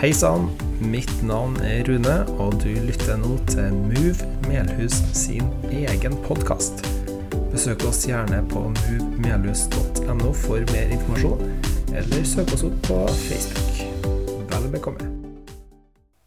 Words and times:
Hei 0.00 0.14
sann, 0.16 0.46
mitt 0.80 1.10
navn 1.28 1.58
er 1.60 1.82
Rune, 1.84 2.14
og 2.40 2.54
du 2.62 2.70
lytter 2.86 3.18
nå 3.20 3.34
til 3.50 3.74
Move 3.76 4.28
Melhus 4.46 4.94
sin 5.12 5.50
egen 5.68 6.14
podkast. 6.24 6.80
Besøk 7.52 7.84
oss 7.84 8.06
gjerne 8.08 8.38
på 8.48 8.62
movemelhus.no 8.72 10.30
for 10.40 10.64
mer 10.72 10.94
informasjon, 10.96 11.44
eller 11.92 12.24
søk 12.24 12.54
oss 12.56 12.64
opp 12.64 12.78
på 12.86 12.96
Facebook. 13.26 13.82
Vel 14.54 14.70
bekomme. 14.72 15.10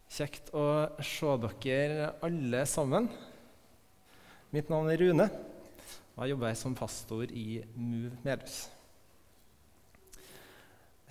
Kjekt 0.06 0.54
å 0.54 0.68
se 1.02 1.34
dere 1.66 2.12
alle 2.22 2.62
sammen. 2.70 3.10
Mitt 4.54 4.70
navn 4.70 4.94
er 4.94 5.02
Rune, 5.02 5.26
og 6.14 6.22
jeg 6.22 6.36
jobber 6.36 6.54
som 6.62 6.78
pastor 6.78 7.26
i 7.26 7.64
Move 7.74 8.14
Melhus. 8.22 8.68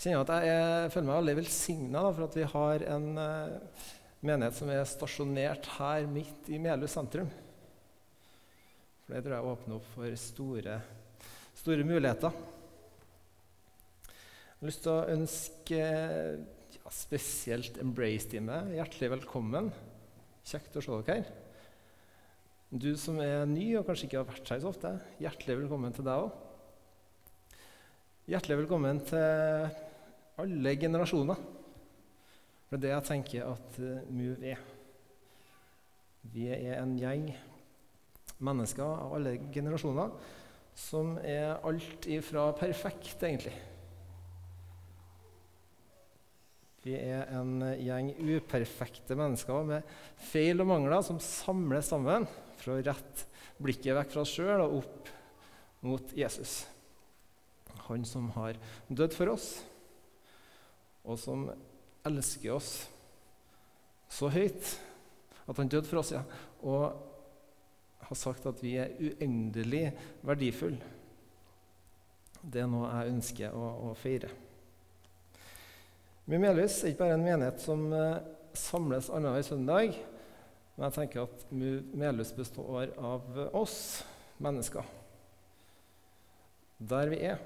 Kjenner 0.03 0.25
at 0.25 0.43
jeg, 0.43 0.47
jeg 0.51 0.91
føler 0.91 1.07
meg 1.07 1.19
veldig 1.21 1.33
velsigna 1.37 1.99
for 2.09 2.25
at 2.25 2.33
vi 2.35 2.47
har 2.51 2.83
en 2.91 3.05
uh, 3.15 3.83
menighet 4.19 4.57
som 4.57 4.71
er 4.73 4.81
stasjonert 4.89 5.69
her 5.77 6.09
midt 6.11 6.49
i 6.51 6.59
Melhus 6.59 6.91
sentrum. 6.97 7.29
For 9.05 9.15
det 9.15 9.21
tror 9.23 9.37
jeg 9.37 9.53
åpner 9.53 9.77
opp 9.77 9.85
for 9.93 10.17
store, 10.19 10.75
store 11.55 11.85
muligheter. 11.87 12.35
Jeg 14.09 14.59
har 14.59 14.67
lyst 14.73 14.83
til 14.83 14.91
å 14.91 15.13
ønske 15.13 15.79
ja, 15.79 16.93
spesielt 16.99 17.79
Embrace-teamet 17.79 18.75
hjertelig 18.75 19.13
velkommen. 19.15 19.71
Kjekt 20.51 20.75
å 20.75 20.83
se 20.83 20.99
dere 20.99 21.15
her. 21.21 21.31
Du 22.75 22.91
som 22.99 23.23
er 23.23 23.47
ny 23.47 23.69
og 23.79 23.87
kanskje 23.87 24.09
ikke 24.09 24.19
har 24.19 24.27
vært 24.33 24.51
her 24.51 24.65
så 24.65 24.73
ofte, 24.73 24.97
hjertelig 25.23 25.61
velkommen 25.63 25.95
til 25.95 26.11
deg 26.11 26.27
òg. 26.27 26.43
Hjertelig 28.35 28.63
velkommen 28.65 28.99
til 29.07 29.82
alle 30.41 30.75
generasjoner. 30.79 31.41
For 32.69 32.81
det 32.81 32.89
er 32.89 32.93
det 32.93 32.93
jeg 32.95 33.09
tenker 33.09 33.49
at 33.51 33.81
MOVE 34.09 34.53
er. 34.53 34.61
Vi 36.33 36.47
er 36.55 36.79
en 36.79 36.95
gjeng 36.97 37.27
mennesker 38.43 38.85
av 38.87 39.17
alle 39.17 39.35
generasjoner 39.53 40.15
som 40.73 41.17
er 41.21 41.59
alt 41.61 42.07
ifra 42.09 42.47
perfekt, 42.57 43.21
egentlig. 43.21 43.53
Vi 46.83 46.95
er 46.97 47.29
en 47.37 47.61
gjeng 47.79 48.09
uperfekte 48.19 49.15
mennesker 49.15 49.67
med 49.69 49.91
feil 50.31 50.59
og 50.59 50.67
mangler 50.73 51.05
som 51.05 51.21
samles 51.23 51.87
sammen 51.93 52.25
for 52.59 52.73
å 52.73 52.81
rette 52.83 53.29
blikket 53.63 53.95
vekk 53.95 54.11
fra 54.11 54.23
oss 54.25 54.33
sjøl 54.33 54.65
og 54.65 54.79
opp 54.81 55.11
mot 55.85 56.11
Jesus. 56.17 56.63
Han 57.87 58.03
som 58.07 58.29
har 58.35 58.59
dødd 58.89 59.15
for 59.15 59.31
oss, 59.35 59.47
og 61.03 61.19
som 61.19 61.47
elsker 62.07 62.55
oss 62.55 62.71
så 64.13 64.29
høyt 64.31 64.75
at 65.49 65.59
han 65.59 65.71
døde 65.71 65.89
for 65.89 65.99
oss, 65.99 66.13
ja, 66.13 66.21
og 66.63 66.93
har 68.07 68.19
sagt 68.19 68.45
at 68.47 68.61
vi 68.63 68.75
er 68.79 68.93
uendelig 68.99 69.89
verdifulle. 70.23 70.79
Det 72.43 72.63
er 72.63 72.69
noe 72.71 72.89
jeg 72.91 73.13
ønsker 73.13 73.55
å, 73.55 73.67
å 73.87 73.93
feire. 73.97 74.31
Melhus 76.27 76.79
er 76.83 76.93
ikke 76.93 77.03
bare 77.03 77.17
en 77.17 77.25
menighet 77.25 77.63
som 77.63 77.85
uh, 77.91 78.23
samles 78.55 79.09
annenhver 79.11 79.43
søndag, 79.47 79.97
men 80.75 80.85
jeg 80.87 80.95
tenker 80.95 81.25
at 81.27 81.43
Melhus 81.51 82.31
består 82.35 82.93
av 82.97 83.27
oss 83.55 83.77
mennesker. 84.43 84.87
Der 86.83 87.11
vi 87.11 87.19
er. 87.27 87.43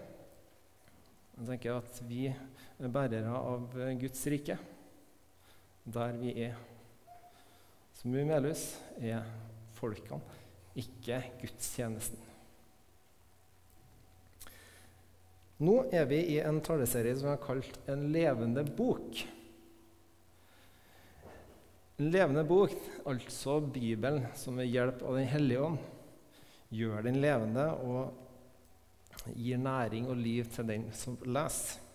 Jeg 1.37 1.49
tenker 1.49 1.81
at 1.81 1.99
vi 2.07 2.29
bærere 2.77 3.33
av 3.33 3.73
Guds 3.97 4.25
rike, 4.29 4.57
der 5.85 6.17
vi 6.19 6.33
er. 6.47 6.57
Som 7.97 8.13
i 8.13 8.25
Melhus 8.27 8.69
er 9.01 9.25
folkene, 9.79 10.21
ikke 10.77 11.23
gudstjenesten. 11.41 12.21
Nå 15.57 15.79
er 15.89 16.05
vi 16.05 16.19
i 16.35 16.37
en 16.45 16.59
taleserie 16.61 17.15
som 17.17 17.31
har 17.31 17.39
kalt 17.41 17.79
En 17.89 18.11
levende 18.13 18.61
bok. 18.77 19.23
En 21.97 22.11
levende 22.13 22.43
bok, 22.45 22.75
altså 23.09 23.57
Bibelen, 23.59 24.27
som 24.37 24.61
ved 24.61 24.69
hjelp 24.69 25.01
av 25.01 25.17
Den 25.17 25.31
hellige 25.31 25.63
ånd 25.65 25.79
gjør 26.77 27.01
den 27.07 27.17
levende 27.23 27.65
og 27.87 29.33
gir 29.33 29.57
næring 29.57 30.05
og 30.11 30.19
liv 30.19 30.45
til 30.53 30.67
den 30.67 30.89
som 30.93 31.17
leser. 31.25 31.86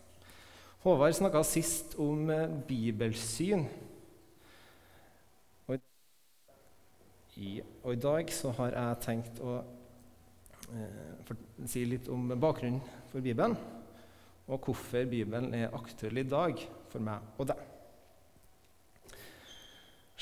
Håvard 0.82 1.15
snakka 1.15 1.44
sist 1.47 1.93
om 2.03 2.31
eh, 2.34 2.48
bibelsyn. 2.66 3.69
Og 5.70 5.76
i, 7.38 7.60
dag 8.03 8.32
så 8.34 8.50
har 8.59 8.75
jeg 8.75 8.97
tenkt 9.04 9.38
å 9.47 9.60
eh, 10.75 11.31
si 11.71 11.84
litt 11.87 12.09
om 12.10 12.32
bakgrunnen 12.34 12.82
for 13.12 13.22
Bibelen, 13.22 13.54
og 14.50 14.66
hvorfor 14.66 15.06
Bibelen 15.06 15.54
er 15.54 15.76
aktuell 15.78 16.19
i 16.19 16.26
dag 16.26 16.59
for 16.91 17.06
meg 17.06 17.38
og 17.38 17.53
deg. 17.53 17.60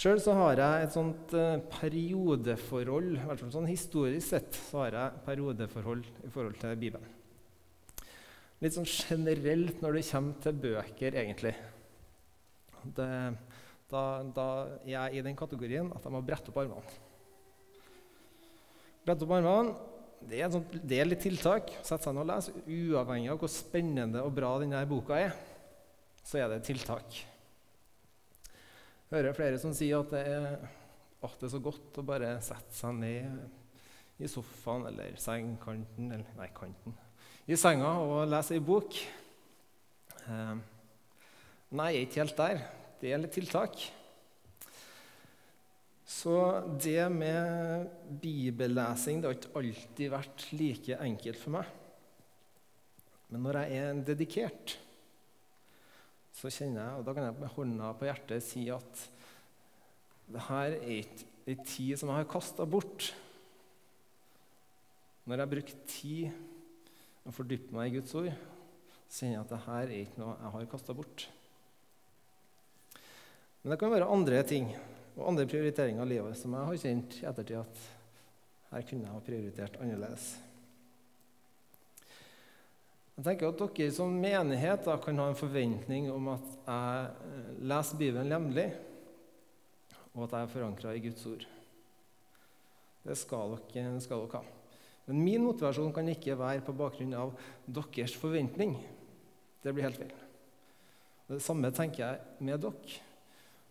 Sjøl 0.01 0.21
har 0.43 0.61
jeg 0.61 0.85
et 0.85 0.99
sånt 0.99 1.33
eh, 1.41 1.57
periodeforhold, 1.73 3.15
i 3.17 3.25
hvert 3.31 3.41
fall 3.47 3.57
sånn 3.57 3.73
historisk 3.73 4.29
sett, 4.29 4.61
så 4.69 4.85
har 4.85 4.99
jeg 4.99 5.25
periodeforhold 5.25 6.05
i 6.29 6.35
forhold 6.37 6.61
til 6.61 6.77
Bibelen 6.85 7.17
litt 8.61 8.77
sånn 8.77 8.89
generelt 8.89 9.81
når 9.81 9.99
det 9.99 10.07
kommer 10.11 10.41
til 10.45 10.59
bøker, 10.65 11.17
egentlig. 11.23 11.55
Det, 12.97 13.13
da, 13.91 14.03
da, 14.37 14.49
er 14.85 14.91
jeg 14.93 15.21
i 15.21 15.23
den 15.25 15.39
kategorien 15.39 15.89
at 15.97 16.05
jeg 16.05 16.15
må 16.15 16.21
brette 16.25 16.53
opp 16.53 16.61
armene. 16.63 16.99
Brette 19.07 19.27
opp 19.27 19.35
armene, 19.37 19.75
det 20.29 20.43
er, 20.43 20.51
sånt, 20.53 20.77
det 20.85 21.01
er 21.01 21.09
litt 21.09 21.23
tiltak. 21.25 21.73
Sette 21.81 22.05
seg 22.05 22.17
ned 22.17 22.27
og 22.27 22.29
lese. 22.29 22.53
Uavhengig 22.69 23.33
av 23.33 23.41
hvor 23.41 23.53
spennende 23.53 24.25
og 24.25 24.35
bra 24.37 24.53
denne 24.61 24.83
boka 24.89 25.17
er, 25.17 25.37
så 26.21 26.43
er 26.43 26.53
det 26.53 26.63
tiltak. 26.69 27.23
Jeg 29.11 29.17
hører 29.17 29.35
flere 29.35 29.59
som 29.59 29.73
sier 29.75 30.05
at 30.05 30.13
det 30.13 30.21
er, 30.29 30.61
at 31.25 31.41
det 31.41 31.49
er 31.49 31.55
så 31.57 31.63
godt 31.65 31.97
å 31.99 32.07
bare 32.07 32.37
sette 32.45 32.77
seg 32.77 33.01
ned 33.01 34.21
i 34.21 34.29
sofaen 34.29 34.85
eller 34.91 35.17
sengekanten 35.19 36.13
eller 36.13 36.37
Nei, 36.37 36.51
kanten 36.55 36.95
i 37.51 37.57
senga 37.59 37.97
og 37.99 38.29
lese 38.31 38.55
ei 38.55 38.63
bok. 38.63 38.95
Eh, 40.23 40.59
nei, 41.75 41.87
jeg 41.91 41.97
er 41.97 42.05
ikke 42.07 42.21
helt 42.23 42.37
der. 42.39 42.61
Det 43.01 43.11
er 43.11 43.19
litt 43.19 43.33
tiltak. 43.35 43.81
Så 46.07 46.35
det 46.79 47.09
med 47.11 47.89
bibellesing 48.23 49.23
det 49.23 49.31
har 49.31 49.39
ikke 49.39 49.59
alltid 49.59 50.13
vært 50.13 50.45
like 50.55 50.99
enkelt 51.03 51.41
for 51.41 51.57
meg. 51.57 51.73
Men 53.31 53.43
når 53.47 53.59
jeg 53.61 53.81
er 53.81 54.03
dedikert, 54.13 54.77
så 56.35 56.53
kjenner 56.55 56.85
jeg, 56.85 57.01
og 57.01 57.07
da 57.07 57.15
kan 57.17 57.27
jeg 57.27 57.39
med 57.41 57.55
hånda 57.57 57.91
på 57.99 58.07
hjertet 58.07 58.47
si 58.47 58.63
at 58.71 59.03
det 60.31 60.45
her 60.47 60.77
er 60.79 60.95
ikke 61.01 61.27
ei 61.51 61.59
tid 61.67 61.99
som 61.99 62.13
jeg 62.13 62.21
har 62.21 62.31
kasta 62.31 62.67
bort. 62.69 63.11
Når 65.27 65.43
jeg 65.43 65.53
bruker 65.57 65.83
tid 65.91 66.47
og 67.27 67.37
fordyper 67.37 67.77
meg 67.77 67.91
i 67.91 67.99
Guds 67.99 68.15
ord, 68.19 68.33
så 69.11 69.25
kjenner 69.25 69.37
jeg 69.37 69.45
at 69.45 69.53
dette 69.55 69.77
er 69.77 69.95
ikke 69.99 70.23
noe 70.23 70.37
jeg 70.39 70.55
har 70.55 70.69
kasta 70.71 70.97
bort. 70.97 71.27
Men 73.61 73.75
det 73.75 73.81
kan 73.81 73.93
være 73.93 74.09
andre 74.09 74.43
ting 74.49 74.71
og 75.17 75.27
andre 75.33 75.49
prioriteringer 75.51 76.07
i 76.07 76.13
livet 76.15 76.39
som 76.39 76.55
jeg 76.57 76.69
har 76.69 76.85
kjent 76.85 77.19
i 77.19 77.27
ettertid 77.29 77.59
at 77.61 77.83
her 78.71 78.87
kunne 78.87 79.09
jeg 79.09 79.17
ha 79.17 79.25
prioritert 79.27 79.81
annerledes. 79.83 80.29
Jeg 83.21 83.27
tenker 83.27 83.51
at 83.51 83.59
Dere 83.61 83.93
som 83.93 84.15
menighet 84.17 84.87
da, 84.87 84.95
kan 84.97 85.19
ha 85.21 85.27
en 85.29 85.37
forventning 85.37 86.07
om 86.09 86.31
at 86.33 86.55
jeg 86.65 87.59
leser 87.69 87.99
Bibelen 88.01 88.33
jevnlig, 88.33 88.71
og 90.15 90.25
at 90.25 90.39
jeg 90.39 90.47
er 90.47 90.55
forankra 90.55 90.95
i 90.97 91.03
Guds 91.05 91.27
ord. 91.29 91.45
Det 93.05 93.19
skal 93.21 93.59
dere, 93.75 94.01
skal 94.01 94.25
dere 94.25 94.41
ha. 94.41 94.60
Men 95.11 95.25
min 95.27 95.43
motivasjon 95.43 95.91
kan 95.91 96.07
ikke 96.07 96.37
være 96.39 96.63
på 96.63 96.73
bakgrunn 96.79 97.17
av 97.19 97.33
deres 97.67 98.13
forventning. 98.15 98.77
Det 99.59 99.73
blir 99.75 99.89
helt 99.89 99.99
feil. 99.99 100.13
Det 101.27 101.41
samme 101.43 101.73
tenker 101.75 102.05
jeg 102.05 102.45
med 102.47 102.63
dere. 102.63 103.01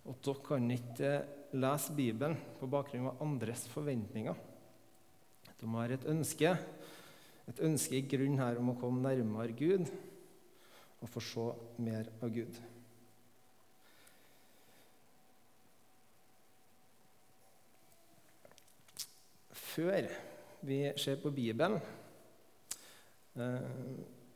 At 0.03 0.19
dere 0.25 0.43
kan 0.43 0.67
ikke 0.75 1.13
lese 1.55 1.95
Bibelen 1.95 2.35
på 2.59 2.67
bakgrunn 2.67 3.07
av 3.07 3.23
andres 3.23 3.63
forventninger. 3.71 4.35
De 5.63 5.71
har 5.77 5.95
et 5.95 6.07
ønske, 6.11 6.51
et 7.47 7.63
ønske 7.63 7.95
i 7.95 8.05
grunn 8.11 8.35
her 8.43 8.59
om 8.59 8.73
å 8.73 8.79
komme 8.81 8.99
nærmere 9.07 9.55
Gud 9.55 9.87
og 10.99 11.07
få 11.07 11.23
se 11.23 11.51
mer 11.79 12.11
av 12.19 12.35
Gud. 12.35 12.59
Før 19.55 20.11
vi 20.61 20.79
ser 20.97 21.19
på 21.21 21.31
Bibelen, 21.31 21.79
eh, 23.35 23.59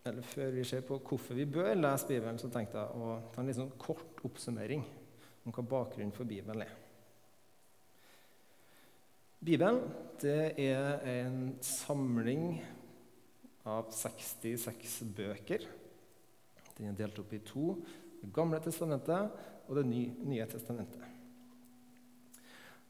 eller 0.06 0.22
Før 0.22 0.52
vi 0.52 0.64
ser 0.68 0.82
på 0.82 0.98
hvorfor 1.00 1.34
vi 1.34 1.46
bør 1.46 1.74
lese 1.74 2.08
Bibelen, 2.08 2.40
så 2.40 2.50
tenkte 2.52 2.78
jeg 2.78 3.00
å 3.00 3.20
ta 3.32 3.42
en 3.42 3.48
litt 3.48 3.56
sånn 3.56 3.78
kort 3.80 4.20
oppsummering 4.28 4.84
om 5.46 5.54
hva 5.56 5.64
bakgrunnen 5.64 6.12
for 6.16 6.28
Bibelen 6.28 6.66
er. 6.66 6.74
Bibelen 9.44 9.80
det 10.22 10.60
er 10.60 11.00
en 11.08 11.56
samling 11.62 12.62
av 13.68 13.90
66 13.96 15.02
bøker. 15.16 15.66
Den 16.78 16.92
er 16.92 17.00
delt 17.00 17.20
opp 17.20 17.34
i 17.36 17.42
to. 17.48 17.74
Det 18.22 18.32
gamle 18.36 18.60
testamentet 18.64 19.42
og 19.68 19.76
Det 19.80 19.86
nye 19.88 20.48
testamentet. 20.52 21.13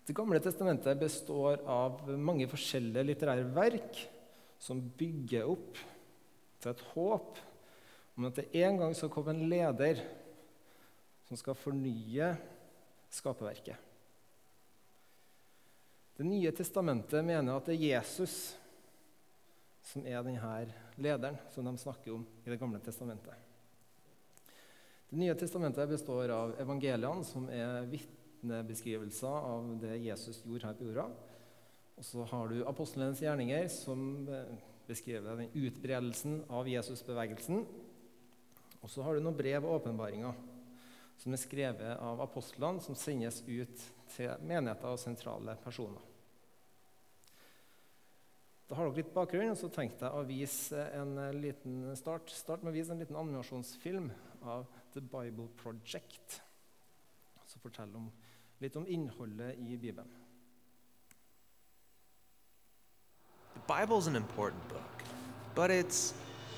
Det 0.03 0.15
gamle 0.15 0.39
testamentet 0.43 0.99
består 0.99 1.61
av 1.69 2.09
mange 2.19 2.47
forskjellige 2.51 3.07
litterære 3.07 3.45
verk 3.55 4.01
som 4.59 4.81
bygger 4.99 5.47
opp 5.47 5.79
til 6.63 6.71
et 6.73 6.83
håp 6.91 7.39
om 8.17 8.27
at 8.27 8.41
det 8.41 8.49
en 8.65 8.81
gang 8.81 8.95
skal 8.97 9.11
komme 9.13 9.31
en 9.31 9.47
leder 9.51 10.01
som 11.27 11.39
skal 11.39 11.55
fornye 11.57 12.33
skaperverket. 13.13 13.79
Det 16.13 16.25
nye 16.27 16.51
testamentet 16.53 17.25
mener 17.25 17.55
at 17.55 17.71
det 17.71 17.77
er 17.77 17.95
Jesus 17.95 18.35
som 19.87 20.03
er 20.07 20.19
denne 20.23 20.51
lederen 21.01 21.39
som 21.55 21.65
de 21.65 21.73
snakker 21.79 22.13
om 22.13 22.27
i 22.43 22.51
Det 22.51 22.59
gamle 22.59 22.79
testamentet. 22.83 23.33
Det 25.09 25.19
nye 25.19 25.35
testamentet 25.37 25.89
består 25.89 26.31
av 26.33 26.53
evangeliene, 26.61 27.25
som 27.25 27.49
er 27.49 27.89
vitnebeskrivelser 28.43 29.27
av 29.27 29.79
det 29.81 29.97
Jesus 30.03 30.43
gjorde 30.45 30.67
her 30.67 30.77
på 30.77 30.89
jorda. 30.89 31.07
Og 31.97 32.05
så 32.05 32.23
har 32.27 32.49
du 32.49 32.63
apostlenes 32.67 33.21
gjerninger, 33.21 33.67
som 33.71 34.27
beskriver 34.87 35.37
den 35.39 35.51
utbredelsen 35.53 36.43
av 36.51 36.67
Jesusbevegelsen. 36.67 37.65
Og 38.83 38.89
så 38.91 39.03
har 39.03 39.15
du 39.15 39.23
noen 39.23 39.37
brev 39.37 39.63
og 39.63 39.79
åpenbaringer 39.79 40.33
som 41.21 41.35
er 41.35 41.39
skrevet 41.39 41.99
av 42.01 42.23
apostlene, 42.25 42.81
som 42.83 42.97
sendes 42.97 43.43
ut 43.47 43.83
til 44.15 44.33
menigheter 44.43 44.89
og 44.89 44.99
sentrale 44.99 45.55
personer. 45.63 46.01
Da 48.67 48.75
har 48.79 48.89
dere 48.89 49.03
litt 49.03 49.13
bakgrunn, 49.13 49.51
og 49.53 49.59
så 49.59 49.69
tenkte 49.71 50.07
jeg 50.07 50.17
å 50.17 50.25
vise 50.25 50.83
en 50.97 51.13
liten 51.37 51.93
start, 51.99 52.31
start 52.33 52.63
med 52.63 52.73
å 52.73 52.75
vise 52.75 52.91
en 52.95 52.99
liten 52.99 53.19
animasjonsfilm 53.19 54.09
av 54.49 54.65
The 54.95 55.03
Bible 55.05 55.45
Project, 55.61 56.39
som 57.45 57.61
forteller 57.61 58.01
om, 58.01 58.09
litt 58.63 58.75
om 58.75 58.85
innholdet 58.87 59.57
i 59.59 59.77
Bibelen. 59.77 60.07
The 63.53 63.59
Bible 63.67 63.97
is 63.97 64.07
an 64.07 64.15
important 64.15 64.67
book, 64.69 65.03
but 65.53 65.69
it's 65.69 66.13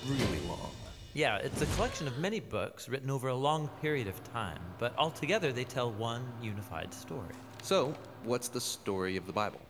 really 0.05 0.47
long. 0.47 0.71
Yeah, 1.13 1.37
it's 1.37 1.61
a 1.61 1.65
collection 1.75 2.07
of 2.07 2.17
many 2.19 2.39
books 2.39 2.89
written 2.89 3.09
over 3.09 3.29
a 3.29 3.35
long 3.35 3.69
period 3.81 4.07
of 4.07 4.21
time, 4.33 4.59
but 4.79 4.93
altogether 4.97 5.51
they 5.51 5.63
tell 5.63 5.91
one 5.91 6.21
unified 6.43 6.93
story. 6.93 7.33
So, 7.63 7.95
what's 8.23 8.49
the 8.49 8.61
story 8.61 9.17
of 9.17 9.25
the 9.25 9.33
Bible? 9.33 9.61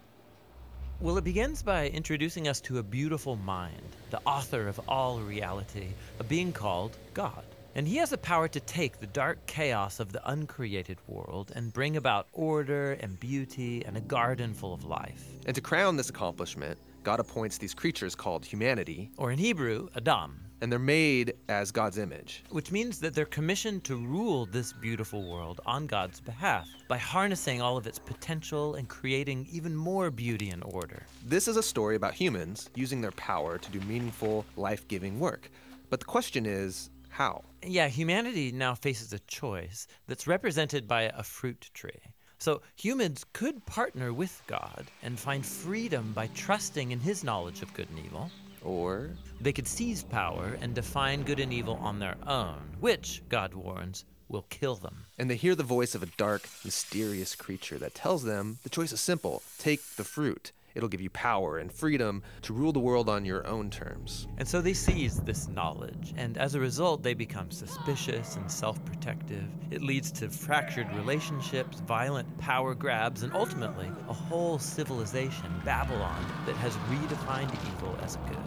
Well, 1.00 1.18
it 1.18 1.24
begins 1.24 1.64
by 1.64 1.88
introducing 1.88 2.48
us 2.50 2.60
to 2.62 2.80
a 2.80 2.84
beautiful 2.84 3.38
mind, 3.38 3.96
the 4.10 4.22
author 4.26 4.68
of 4.68 4.82
all 4.90 5.20
reality, 5.20 5.88
a 6.20 6.24
being 6.24 6.52
called 6.52 6.98
God. 7.14 7.46
And 7.78 7.86
he 7.86 7.98
has 7.98 8.10
the 8.12 8.18
power 8.18 8.48
to 8.48 8.60
take 8.62 9.00
the 9.00 9.08
dark 9.08 9.46
chaos 9.48 10.00
of 10.00 10.14
the 10.14 10.22
uncreated 10.32 10.98
world 11.08 11.52
and 11.56 11.74
bring 11.74 11.98
about 11.98 12.28
order 12.32 12.94
and 13.02 13.20
beauty 13.20 13.84
and 13.86 13.98
a 13.98 14.02
garden 14.02 14.54
full 14.54 14.74
of 14.74 14.86
life. 14.86 15.26
And 15.46 15.54
to 15.54 15.62
crown 15.62 15.98
this 15.98 16.10
accomplishment, 16.10 16.80
God 17.04 17.20
appoints 17.20 17.58
these 17.58 17.74
creatures 17.74 18.16
called 18.16 18.46
humanity, 18.46 19.12
Or 19.18 19.30
in 19.32 19.38
Hebrew, 19.38 19.90
Adam, 19.96 20.40
and 20.62 20.72
they're 20.72 20.80
made 20.80 21.34
as 21.50 21.70
God's 21.70 21.98
image. 21.98 22.44
which 22.50 22.72
means 22.72 22.98
that 23.02 23.14
they're 23.14 23.26
commissioned 23.26 23.84
to 23.84 23.98
rule 23.98 24.46
this 24.46 24.72
beautiful 24.72 25.30
world 25.30 25.60
on 25.66 25.86
God's 25.86 26.22
behalf 26.22 26.68
by 26.88 26.98
harnessing 26.98 27.62
all 27.62 27.76
of 27.76 27.88
its 27.88 28.00
potential 28.00 28.76
and 28.76 28.88
creating 28.88 29.48
even 29.52 29.76
more 29.76 30.10
beauty 30.10 30.50
and 30.50 30.64
order. 30.64 31.04
This 31.26 31.50
is 31.50 31.58
a 31.58 31.64
story 31.64 31.98
about 31.98 32.14
humans 32.14 32.70
using 32.74 33.02
their 33.02 33.12
power 33.12 33.58
to 33.58 33.70
do 33.72 33.82
meaningful, 33.82 34.46
life 34.56 34.88
giving 34.88 35.20
work. 35.20 35.52
But 35.90 36.00
the 36.00 36.06
question 36.06 36.46
is, 36.46 36.90
how? 37.16 37.44
Yeah, 37.66 37.88
humanity 37.88 38.52
now 38.52 38.76
faces 38.76 39.14
a 39.14 39.20
choice 39.20 39.88
that's 40.08 40.28
represented 40.28 40.86
by 40.88 41.04
a 41.04 41.24
fruit 41.24 41.70
tree. 41.74 42.02
So 42.40 42.62
humans 42.76 43.26
could 43.32 43.66
partner 43.66 44.12
with 44.12 44.42
God 44.48 44.84
and 45.02 45.18
find 45.18 45.46
freedom 45.46 46.12
by 46.14 46.28
trusting 46.36 46.92
in 46.92 47.00
his 47.00 47.24
knowledge 47.24 47.62
of 47.62 47.74
good 47.74 47.90
and 47.90 48.06
evil. 48.06 48.30
Or 48.62 49.12
They 49.40 49.54
could 49.54 49.68
seize 49.68 50.04
power 50.04 50.58
and 50.62 50.76
define 50.76 51.24
good 51.24 51.40
and 51.40 51.54
evil 51.54 51.76
on 51.76 52.00
their 52.00 52.18
own, 52.28 52.60
which, 52.82 53.22
God 53.30 53.54
warns, 53.54 54.04
will 54.28 54.46
kill 54.50 54.76
them. 54.76 55.06
and 55.18 55.30
they 55.30 55.36
hear 55.38 55.56
the 55.56 55.64
voice 55.64 55.96
of 55.96 56.04
a 56.04 56.08
dark, 56.18 56.50
mysterious 56.66 57.36
creature 57.36 57.78
that 57.78 57.96
tells 57.96 58.24
them 58.24 58.58
the 58.64 58.70
choice 58.70 58.92
is 58.92 59.00
simple 59.00 59.42
take 59.58 59.82
the 59.96 60.04
fruit. 60.04 60.52
It'll 60.76 60.90
give 60.90 61.02
you 61.02 61.10
power 61.10 61.58
and 61.58 61.72
freedom 61.72 62.22
to 62.44 62.54
rule 62.54 62.74
the 62.74 62.80
world 62.80 63.10
on 63.10 63.26
your 63.26 63.48
own 63.48 63.70
terms. 63.70 64.28
And 64.38 64.48
so 64.48 64.62
they 64.62 64.74
seize 64.74 65.18
this 65.22 65.48
knowledge, 65.48 66.14
and 66.18 66.38
as 66.38 66.54
a 66.54 66.60
result, 66.60 67.02
they 67.02 67.14
become 67.14 67.50
suspicious 67.50 68.36
and 68.36 68.52
self 68.52 68.84
protective. 68.86 69.46
It 69.72 69.82
leads 69.82 70.12
to 70.14 70.30
fractured 70.30 70.94
relationships, 70.94 71.80
violent 71.80 72.38
power 72.38 72.76
grabs, 72.76 73.24
and 73.24 73.34
ultimately 73.34 73.90
a 74.10 74.14
whole 74.14 74.60
civilization, 74.60 75.50
Babylon, 75.64 76.26
that 76.46 76.56
has 76.58 76.76
redefined 76.90 77.54
evil 77.74 77.98
as 78.04 78.18
good. 78.28 78.38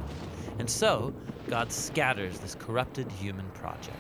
And 0.59 0.69
so, 0.69 1.15
God 1.49 1.73
scatters 1.73 2.39
this 2.39 2.55
corrupted 2.55 3.11
human 3.13 3.49
project. 3.51 3.97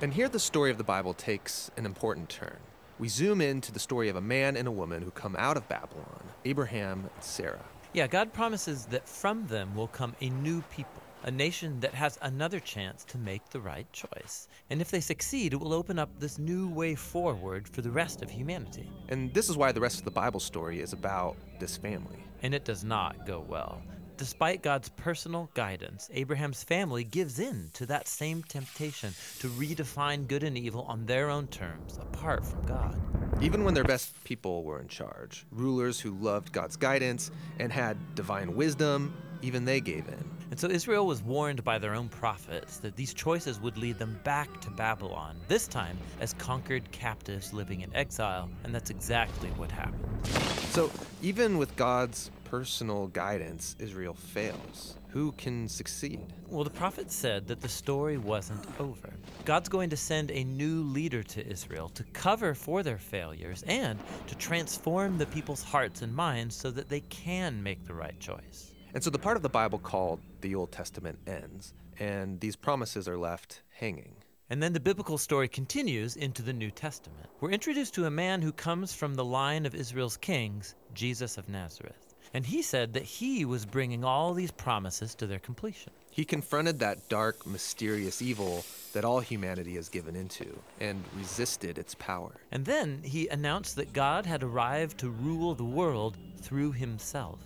And 0.00 0.12
here 0.12 0.28
the 0.28 0.38
story 0.38 0.70
of 0.70 0.78
the 0.78 0.84
Bible 0.84 1.14
takes 1.14 1.70
an 1.76 1.86
important 1.86 2.28
turn. 2.28 2.58
We 2.96 3.08
zoom 3.08 3.40
in 3.40 3.60
to 3.62 3.72
the 3.72 3.80
story 3.80 4.08
of 4.08 4.14
a 4.14 4.20
man 4.20 4.56
and 4.56 4.68
a 4.68 4.70
woman 4.70 5.02
who 5.02 5.10
come 5.10 5.34
out 5.36 5.56
of 5.56 5.68
Babylon 5.68 6.22
Abraham 6.44 7.10
and 7.12 7.24
Sarah. 7.24 7.64
Yeah, 7.92 8.06
God 8.06 8.32
promises 8.32 8.86
that 8.86 9.08
from 9.08 9.48
them 9.48 9.74
will 9.74 9.88
come 9.88 10.14
a 10.20 10.30
new 10.30 10.62
people, 10.70 11.02
a 11.24 11.30
nation 11.30 11.80
that 11.80 11.92
has 11.92 12.18
another 12.22 12.60
chance 12.60 13.04
to 13.06 13.18
make 13.18 13.48
the 13.50 13.60
right 13.60 13.92
choice. 13.92 14.46
And 14.70 14.80
if 14.80 14.92
they 14.92 15.00
succeed, 15.00 15.52
it 15.52 15.56
will 15.56 15.72
open 15.72 15.98
up 15.98 16.08
this 16.20 16.38
new 16.38 16.68
way 16.68 16.94
forward 16.94 17.66
for 17.66 17.82
the 17.82 17.90
rest 17.90 18.22
of 18.22 18.30
humanity. 18.30 18.88
And 19.08 19.34
this 19.34 19.48
is 19.48 19.56
why 19.56 19.72
the 19.72 19.80
rest 19.80 19.98
of 19.98 20.04
the 20.04 20.12
Bible 20.12 20.40
story 20.40 20.80
is 20.80 20.92
about 20.92 21.36
this 21.58 21.76
family. 21.76 22.22
And 22.42 22.54
it 22.54 22.64
does 22.64 22.84
not 22.84 23.26
go 23.26 23.44
well. 23.48 23.82
Despite 24.16 24.62
God's 24.62 24.90
personal 24.90 25.50
guidance, 25.54 26.08
Abraham's 26.12 26.62
family 26.62 27.02
gives 27.02 27.40
in 27.40 27.70
to 27.74 27.84
that 27.86 28.06
same 28.06 28.44
temptation 28.44 29.12
to 29.40 29.48
redefine 29.48 30.28
good 30.28 30.44
and 30.44 30.56
evil 30.56 30.82
on 30.82 31.04
their 31.04 31.30
own 31.30 31.48
terms, 31.48 31.98
apart 32.00 32.46
from 32.46 32.62
God. 32.62 33.00
Even 33.42 33.64
when 33.64 33.74
their 33.74 33.82
best 33.82 34.22
people 34.22 34.62
were 34.62 34.80
in 34.80 34.86
charge, 34.86 35.46
rulers 35.50 35.98
who 35.98 36.12
loved 36.12 36.52
God's 36.52 36.76
guidance 36.76 37.32
and 37.58 37.72
had 37.72 37.96
divine 38.14 38.54
wisdom, 38.54 39.12
even 39.42 39.64
they 39.64 39.80
gave 39.80 40.06
in. 40.06 40.30
And 40.52 40.60
so 40.60 40.68
Israel 40.68 41.08
was 41.08 41.20
warned 41.20 41.64
by 41.64 41.78
their 41.78 41.96
own 41.96 42.08
prophets 42.08 42.76
that 42.78 42.94
these 42.94 43.12
choices 43.12 43.58
would 43.60 43.76
lead 43.76 43.98
them 43.98 44.20
back 44.22 44.60
to 44.60 44.70
Babylon, 44.70 45.36
this 45.48 45.66
time 45.66 45.98
as 46.20 46.34
conquered 46.34 46.88
captives 46.92 47.52
living 47.52 47.80
in 47.80 47.92
exile, 47.96 48.48
and 48.62 48.72
that's 48.72 48.90
exactly 48.90 49.48
what 49.56 49.72
happened. 49.72 50.24
So, 50.70 50.92
even 51.20 51.58
with 51.58 51.74
God's 51.74 52.30
personal 52.58 53.08
guidance, 53.08 53.74
Israel 53.80 54.14
fails. 54.14 54.94
Who 55.08 55.32
can 55.32 55.66
succeed? 55.66 56.20
Well, 56.48 56.62
the 56.62 56.70
prophet 56.70 57.10
said 57.10 57.48
that 57.48 57.60
the 57.60 57.68
story 57.68 58.16
wasn't 58.16 58.64
over. 58.78 59.12
God's 59.44 59.68
going 59.68 59.90
to 59.90 59.96
send 59.96 60.30
a 60.30 60.44
new 60.44 60.84
leader 60.84 61.24
to 61.24 61.44
Israel 61.44 61.88
to 61.88 62.04
cover 62.12 62.54
for 62.54 62.84
their 62.84 62.98
failures 62.98 63.64
and 63.66 63.98
to 64.28 64.36
transform 64.36 65.18
the 65.18 65.26
people's 65.26 65.64
hearts 65.64 66.02
and 66.02 66.14
minds 66.14 66.54
so 66.54 66.70
that 66.70 66.88
they 66.88 67.00
can 67.00 67.60
make 67.60 67.84
the 67.84 67.92
right 67.92 68.20
choice. 68.20 68.72
And 68.94 69.02
so 69.02 69.10
the 69.10 69.18
part 69.18 69.36
of 69.36 69.42
the 69.42 69.48
Bible 69.48 69.80
called 69.80 70.20
the 70.40 70.54
Old 70.54 70.70
Testament 70.70 71.18
ends, 71.26 71.74
and 71.98 72.38
these 72.38 72.54
promises 72.54 73.08
are 73.08 73.18
left 73.18 73.62
hanging. 73.70 74.14
And 74.48 74.62
then 74.62 74.72
the 74.72 74.78
biblical 74.78 75.18
story 75.18 75.48
continues 75.48 76.14
into 76.14 76.42
the 76.42 76.52
New 76.52 76.70
Testament. 76.70 77.28
We're 77.40 77.50
introduced 77.50 77.94
to 77.94 78.06
a 78.06 78.10
man 78.12 78.42
who 78.42 78.52
comes 78.52 78.94
from 78.94 79.14
the 79.14 79.24
line 79.24 79.66
of 79.66 79.74
Israel's 79.74 80.16
kings, 80.16 80.76
Jesus 80.92 81.36
of 81.36 81.48
Nazareth. 81.48 82.03
And 82.34 82.44
he 82.44 82.62
said 82.62 82.92
that 82.94 83.04
he 83.04 83.44
was 83.44 83.64
bringing 83.64 84.04
all 84.04 84.34
these 84.34 84.50
promises 84.50 85.14
to 85.14 85.26
their 85.26 85.38
completion. 85.38 85.92
He 86.10 86.24
confronted 86.24 86.80
that 86.80 87.08
dark, 87.08 87.46
mysterious 87.46 88.20
evil 88.20 88.64
that 88.92 89.04
all 89.04 89.20
humanity 89.20 89.76
has 89.76 89.88
given 89.88 90.16
into 90.16 90.46
and 90.80 91.02
resisted 91.16 91.78
its 91.78 91.94
power. 91.94 92.32
And 92.50 92.64
then 92.64 93.00
he 93.02 93.28
announced 93.28 93.76
that 93.76 93.92
God 93.92 94.26
had 94.26 94.42
arrived 94.42 94.98
to 94.98 95.10
rule 95.10 95.54
the 95.54 95.64
world 95.64 96.16
through 96.40 96.72
himself. 96.72 97.38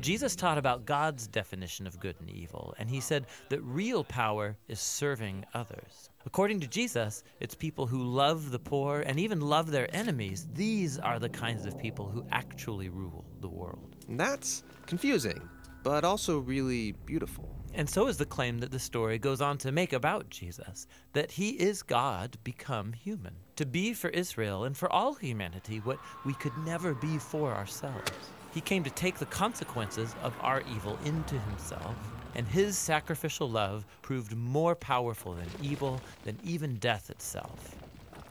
Jesus 0.00 0.36
taught 0.36 0.58
about 0.58 0.84
God's 0.84 1.26
definition 1.26 1.86
of 1.86 1.98
good 1.98 2.16
and 2.20 2.30
evil, 2.30 2.74
and 2.78 2.88
he 2.88 3.00
said 3.00 3.26
that 3.48 3.62
real 3.62 4.04
power 4.04 4.56
is 4.68 4.78
serving 4.78 5.44
others. 5.54 6.10
According 6.26 6.60
to 6.60 6.66
Jesus, 6.66 7.24
it's 7.40 7.54
people 7.54 7.86
who 7.86 8.02
love 8.02 8.50
the 8.50 8.58
poor 8.58 9.00
and 9.00 9.18
even 9.18 9.40
love 9.40 9.70
their 9.70 9.88
enemies. 9.96 10.46
These 10.52 10.98
are 10.98 11.18
the 11.18 11.30
kinds 11.30 11.64
of 11.64 11.78
people 11.78 12.08
who 12.08 12.26
actually 12.30 12.90
rule 12.90 13.24
the 13.40 13.48
world. 13.48 13.95
And 14.08 14.18
that's 14.18 14.62
confusing, 14.86 15.48
but 15.82 16.04
also 16.04 16.38
really 16.38 16.92
beautiful. 16.92 17.48
And 17.74 17.88
so 17.88 18.06
is 18.06 18.16
the 18.16 18.24
claim 18.24 18.58
that 18.60 18.70
the 18.70 18.78
story 18.78 19.18
goes 19.18 19.42
on 19.42 19.58
to 19.58 19.70
make 19.70 19.92
about 19.92 20.30
Jesus 20.30 20.86
that 21.12 21.30
he 21.30 21.50
is 21.50 21.82
God 21.82 22.38
become 22.42 22.92
human, 22.92 23.34
to 23.56 23.66
be 23.66 23.92
for 23.92 24.08
Israel 24.10 24.64
and 24.64 24.74
for 24.74 24.90
all 24.90 25.14
humanity 25.14 25.78
what 25.78 25.98
we 26.24 26.32
could 26.34 26.56
never 26.64 26.94
be 26.94 27.18
for 27.18 27.52
ourselves. 27.52 28.10
He 28.54 28.62
came 28.62 28.82
to 28.84 28.90
take 28.90 29.18
the 29.18 29.26
consequences 29.26 30.14
of 30.22 30.34
our 30.40 30.62
evil 30.74 30.98
into 31.04 31.38
himself, 31.38 31.94
and 32.34 32.48
his 32.48 32.78
sacrificial 32.78 33.50
love 33.50 33.84
proved 34.00 34.34
more 34.34 34.74
powerful 34.74 35.34
than 35.34 35.48
evil, 35.62 36.00
than 36.24 36.38
even 36.42 36.76
death 36.76 37.10
itself, 37.10 37.76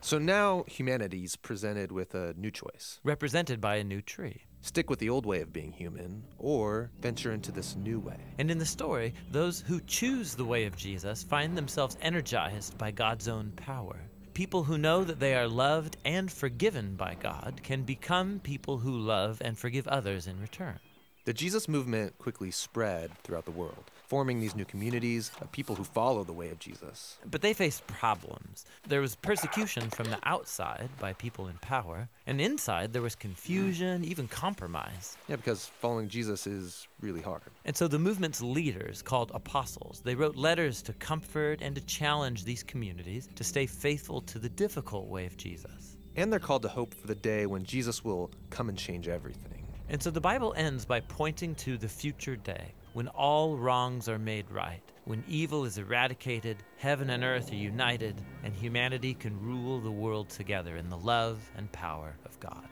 So 0.05 0.19
now 0.19 0.65
humanity's 0.67 1.35
presented 1.35 1.91
with 1.91 2.13
a 2.13 2.35
new 2.37 2.51
choice 2.51 2.99
represented 3.03 3.59
by 3.59 3.77
a 3.77 3.83
new 3.83 4.03
tree. 4.03 4.43
Stick 4.65 4.89
with 4.89 4.97
the 4.97 5.09
old 5.09 5.25
way 5.25 5.41
of 5.41 5.53
being 5.53 5.71
human, 5.71 6.23
or 6.39 6.89
venture 6.99 7.33
into 7.33 7.51
this 7.51 7.75
new 7.75 7.99
way. 7.99 8.17
And 8.39 8.49
in 8.49 8.57
the 8.57 8.65
story, 8.65 9.13
those 9.31 9.61
who 9.61 9.79
choose 9.81 10.33
the 10.33 10.43
way 10.43 10.65
of 10.65 10.75
Jesus 10.75 11.21
find 11.21 11.55
themselves 11.55 11.97
energized 12.01 12.75
by 12.77 12.89
God's 12.89 13.27
own 13.27 13.51
power. 13.55 13.95
People 14.33 14.63
who 14.63 14.77
know 14.77 15.03
that 15.03 15.19
they 15.19 15.35
are 15.35 15.47
loved 15.47 15.97
and 16.03 16.31
forgiven 16.31 16.95
by 16.95 17.15
God 17.15 17.61
can 17.63 17.83
become 17.83 18.39
people 18.39 18.79
who 18.79 18.97
love 18.97 19.41
and 19.45 19.57
forgive 19.57 19.87
others 19.87 20.27
in 20.27 20.41
return. 20.41 20.79
The 21.25 21.33
Jesus 21.33 21.67
movement 21.69 22.17
quickly 22.17 22.51
spread 22.51 23.11
throughout 23.23 23.45
the 23.45 23.51
world, 23.51 23.91
forming 24.07 24.39
these 24.39 24.55
new 24.55 24.65
communities 24.65 25.31
of 25.41 25.51
people 25.51 25.75
who 25.75 25.83
follow 25.83 26.23
the 26.23 26.33
way 26.33 26.49
of 26.49 26.59
Jesus. 26.59 27.17
But 27.29 27.41
they 27.41 27.53
faced 27.53 27.85
problems. 27.87 28.65
There 28.87 29.01
was 29.01 29.15
persecution 29.15 29.89
from 29.89 30.09
the 30.09 30.19
outside 30.23 30.89
by 30.99 31.13
people 31.13 31.47
in 31.47 31.57
power, 31.57 32.07
and 32.27 32.39
inside 32.39 32.93
there 32.93 33.01
was 33.01 33.15
confusion, 33.15 34.03
even 34.05 34.27
compromise. 34.27 35.17
Yeah, 35.27 35.37
because 35.37 35.65
following 35.65 36.07
Jesus 36.07 36.47
is 36.47 36.87
really 37.01 37.21
hard. 37.21 37.41
And 37.65 37.75
so 37.75 37.87
the 37.87 37.99
movement's 37.99 38.41
leaders, 38.41 39.01
called 39.01 39.31
apostles, 39.33 40.01
they 40.03 40.15
wrote 40.15 40.35
letters 40.35 40.81
to 40.83 40.93
comfort 40.93 41.61
and 41.61 41.75
to 41.75 41.81
challenge 41.81 42.45
these 42.45 42.63
communities 42.63 43.27
to 43.35 43.43
stay 43.43 43.65
faithful 43.65 44.21
to 44.21 44.39
the 44.39 44.49
difficult 44.49 45.07
way 45.07 45.25
of 45.25 45.37
Jesus. 45.37 45.97
And 46.15 46.31
they're 46.31 46.39
called 46.39 46.61
to 46.61 46.69
hope 46.69 46.93
for 46.93 47.07
the 47.07 47.15
day 47.15 47.45
when 47.45 47.63
Jesus 47.63 48.03
will 48.03 48.31
come 48.49 48.69
and 48.69 48.77
change 48.77 49.07
everything. 49.07 49.67
And 49.89 50.01
so 50.01 50.09
the 50.09 50.21
Bible 50.21 50.53
ends 50.57 50.85
by 50.85 51.01
pointing 51.01 51.55
to 51.55 51.77
the 51.77 51.87
future 51.89 52.35
day 52.35 52.73
when 52.95 53.09
all 53.09 53.57
wrongs 53.57 54.07
are 54.07 54.17
made 54.17 54.49
right, 54.49 54.81
when 55.03 55.21
evil 55.27 55.65
is 55.65 55.77
eradicated, 55.77 56.55
heaven 56.77 57.09
and 57.09 57.25
earth 57.25 57.51
are 57.51 57.55
united, 57.55 58.15
and 58.45 58.55
humanity 58.55 59.13
can 59.13 59.37
rule 59.41 59.81
the 59.81 59.91
world 59.91 60.29
together 60.29 60.77
in 60.77 60.89
the 60.89 60.97
love 60.97 61.37
and 61.57 61.69
power 61.73 62.15
of 62.23 62.39
God. 62.39 62.65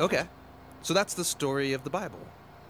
Okay, 0.00 0.26
so 0.80 0.94
that's 0.94 1.12
the 1.12 1.22
story 1.22 1.74
of 1.74 1.84
the 1.84 1.90
Bible, 1.90 2.18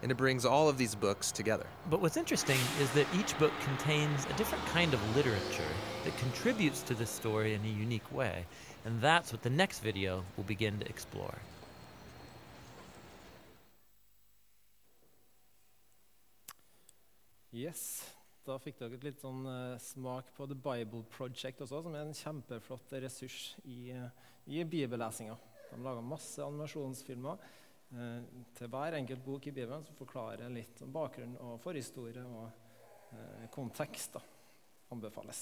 and 0.03 0.11
it 0.11 0.15
brings 0.15 0.43
all 0.43 0.67
of 0.67 0.77
these 0.77 0.93
books 0.93 1.31
together. 1.31 1.67
But 1.89 2.01
what's 2.01 2.17
interesting 2.17 2.59
is 2.81 2.91
that 2.91 3.07
each 3.17 3.37
book 3.39 3.53
contains 3.61 4.25
a 4.25 4.33
different 4.33 4.65
kind 4.65 4.93
of 4.93 5.15
literature 5.15 5.63
that 6.03 6.17
contributes 6.17 6.81
to 6.81 6.95
the 6.95 7.05
story 7.05 7.53
in 7.53 7.63
a 7.63 7.79
unique 7.79 8.11
way, 8.11 8.45
and 8.83 8.99
that's 8.99 9.31
what 9.31 9.41
the 9.41 9.49
next 9.49 9.79
video 9.79 10.25
will 10.35 10.43
begin 10.43 10.79
to 10.79 10.89
explore. 10.89 11.35
Yes, 17.55 18.03
Da 18.43 18.57
fikk 18.59 18.81
dere 18.81 18.97
et 18.97 19.05
litt 19.07 19.21
sånn 19.23 19.45
uh, 19.47 19.77
smak 19.79 20.27
på 20.35 20.43
The 20.49 20.57
Bible 20.59 21.05
Project 21.13 21.61
også, 21.63 21.79
som 21.85 21.93
er 21.95 22.03
en 22.03 22.11
kjempeflott 22.13 22.91
ressurs 22.99 23.55
i, 23.63 23.93
eh, 23.95 24.25
i 24.51 24.59
bibellesinga. 24.67 25.37
De 25.71 25.79
lager 25.81 26.03
masse 26.05 26.43
animasjonsfilmer 26.43 27.39
eh, 27.95 28.27
til 28.59 28.69
hver 28.75 28.99
enkelt 28.99 29.23
bok 29.25 29.47
i 29.47 29.55
Bibelen 29.55 29.87
som 29.87 29.97
forklarer 29.97 30.51
litt 30.53 30.83
om 30.83 30.93
bakgrunn 30.93 31.39
og 31.47 31.55
forhistorie 31.63 32.27
og 32.27 33.15
eh, 33.15 33.47
kontekst. 33.55 34.19
da. 34.19 34.21
Anbefales. 34.93 35.41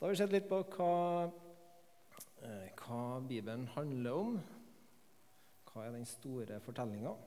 Da 0.00 0.08
har 0.08 0.16
vi 0.16 0.20
sett 0.24 0.34
litt 0.34 0.50
på 0.50 0.64
hva, 0.72 0.92
eh, 2.48 2.68
hva 2.80 3.02
Bibelen 3.28 3.68
handler 3.76 4.24
om. 4.24 4.36
Hva 5.68 5.86
er 5.86 5.98
den 6.00 6.08
store 6.08 6.58
fortellinga? 6.64 7.18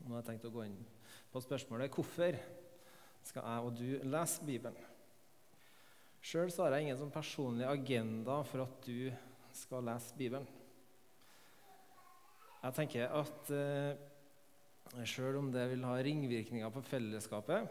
Nå 0.00 0.14
har 0.14 0.22
jeg 0.22 0.30
tenkt 0.32 0.48
å 0.48 0.54
gå 0.54 0.70
inn 0.70 0.84
på 1.34 1.42
spørsmålet 1.42 1.90
hvorfor 1.90 2.36
skal 3.26 3.46
jeg 3.48 3.66
og 3.66 3.78
du 3.78 3.88
lese 4.06 4.44
Bibelen. 4.46 4.90
Sjøl 6.24 6.52
har 6.60 6.76
jeg 6.76 6.86
ingen 6.86 7.00
sånn 7.00 7.12
personlig 7.12 7.66
agenda 7.66 8.36
for 8.46 8.62
at 8.64 8.86
du 8.86 9.10
skal 9.54 9.82
lese 9.84 10.14
Bibelen. 10.16 10.46
Jeg 12.62 12.76
tenker 12.78 13.10
at 13.18 13.50
eh, 13.52 15.02
sjøl 15.04 15.40
om 15.40 15.50
det 15.52 15.66
vil 15.72 15.84
ha 15.84 15.98
ringvirkninger 16.06 16.70
på 16.72 16.84
fellesskapet, 16.86 17.66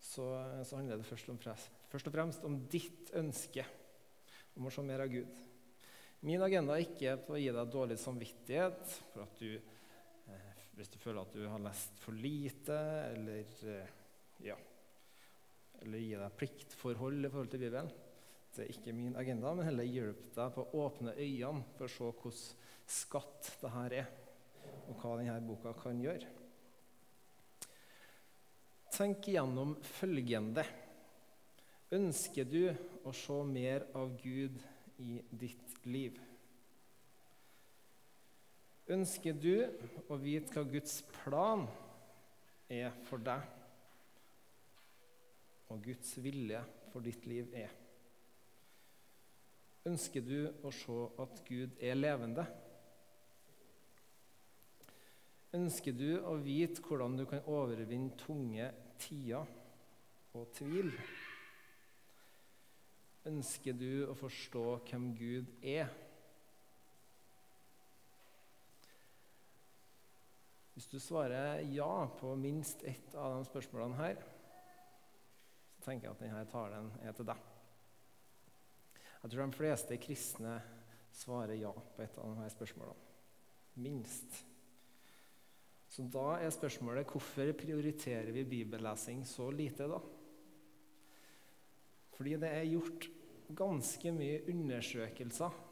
så, 0.00 0.26
så 0.64 0.80
handler 0.80 0.98
det 0.98 1.06
først, 1.06 1.30
om, 1.30 1.38
først, 1.38 2.08
og 2.08 2.16
fremst 2.16 2.48
om 2.48 2.58
ditt 2.72 3.12
ønske 3.20 3.62
om 4.56 4.66
å 4.66 4.72
se 4.72 4.82
mer 4.88 5.04
av 5.04 5.12
Gud. 5.12 5.44
Min 6.24 6.42
agenda 6.42 6.74
er 6.74 6.88
ikke 6.88 7.18
på 7.26 7.36
å 7.36 7.40
gi 7.40 7.52
deg 7.52 7.72
dårlig 7.72 8.00
samvittighet 8.00 8.98
for 9.12 9.28
at 9.28 9.40
du, 9.44 9.73
hvis 10.74 10.90
du 10.90 10.98
føler 10.98 11.22
at 11.22 11.34
du 11.34 11.44
har 11.46 11.62
lest 11.62 12.00
for 12.02 12.16
lite, 12.18 12.78
eller 13.14 13.58
eh, 13.70 13.92
ja, 14.44 14.56
eller 15.82 16.02
gi 16.02 16.14
deg 16.18 16.36
pliktforhold 16.38 17.20
i 17.22 17.30
forhold 17.30 17.52
til 17.52 17.62
Bibelen. 17.62 17.90
Det 18.54 18.64
er 18.64 18.70
ikke 18.70 18.94
min 18.94 19.16
agenda, 19.18 19.50
men 19.54 19.66
heller 19.66 19.86
hjelp 19.88 20.28
deg 20.36 20.52
på 20.54 20.64
å 20.64 20.84
åpne 20.86 21.16
øynene 21.18 21.64
for 21.74 21.86
å 21.86 21.90
se 21.90 22.10
hvordan 22.10 22.62
skatt 22.94 23.50
det 23.62 23.72
her 23.74 23.96
er, 24.02 24.10
og 24.88 24.98
hva 25.00 25.16
denne 25.18 25.40
boka 25.46 25.72
kan 25.78 26.02
gjøre. 26.02 26.28
Tenk 28.94 29.26
igjennom 29.30 29.74
følgende. 29.96 30.62
Ønsker 31.94 32.46
du 32.46 32.62
å 33.06 33.14
se 33.14 33.40
mer 33.48 33.88
av 33.98 34.14
Gud 34.20 34.60
i 35.02 35.18
ditt 35.30 35.80
liv? 35.86 36.20
Ønsker 38.92 39.32
du 39.32 39.54
å 40.12 40.18
vite 40.20 40.52
hva 40.52 40.66
Guds 40.68 40.98
plan 41.22 41.64
er 42.68 42.92
for 43.08 43.22
deg? 43.24 43.44
og 45.74 45.82
Guds 45.82 46.18
vilje 46.22 46.60
for 46.92 47.04
ditt 47.04 47.24
liv 47.26 47.50
er. 47.58 47.72
Ønsker 49.84 50.24
du 50.24 50.38
å 50.64 50.70
se 50.72 50.98
at 51.20 51.40
Gud 51.48 51.74
er 51.82 51.98
levende? 51.98 52.44
Ønsker 55.54 55.94
du 55.94 56.08
å 56.26 56.36
vite 56.42 56.82
hvordan 56.82 57.18
du 57.18 57.26
kan 57.30 57.44
overvinne 57.50 58.14
tunge 58.18 58.70
tider 59.02 59.50
og 60.34 60.48
tvil? 60.56 60.90
Ønsker 63.28 63.76
du 63.76 64.06
å 64.08 64.16
forstå 64.18 64.64
hvem 64.88 65.12
Gud 65.18 65.52
er? 65.62 65.92
Hvis 70.74 70.88
du 70.90 70.98
svarer 70.98 71.60
ja 71.70 72.06
på 72.18 72.32
minst 72.34 72.82
ett 72.82 73.14
av 73.14 73.36
de 73.36 73.46
spørsmålene 73.46 73.98
her, 74.00 74.22
så 75.76 75.84
tenker 75.86 76.08
jeg 76.08 76.16
at 76.16 76.24
denne 76.24 76.46
talen 76.50 76.88
er 77.06 77.14
til 77.14 77.28
deg. 77.28 77.44
Jeg 79.22 79.30
tror 79.32 79.44
de 79.44 79.56
fleste 79.56 79.98
kristne 80.02 80.56
svarer 81.14 81.54
ja 81.60 81.70
på 81.70 82.02
et 82.02 82.18
av 82.18 82.34
disse 82.40 82.56
spørsmålene. 82.56 83.12
Minst. 83.84 84.40
Så 85.90 86.02
da 86.10 86.40
er 86.42 86.50
spørsmålet 86.54 87.06
hvorfor 87.06 87.54
prioriterer 87.58 88.34
vi 88.34 88.42
bibellesing 88.46 89.22
så 89.26 89.46
lite, 89.54 89.86
da? 89.86 90.00
Fordi 92.18 92.34
det 92.42 92.50
er 92.50 92.66
gjort 92.72 93.08
ganske 93.54 94.12
mye 94.14 94.42
undersøkelser 94.50 95.62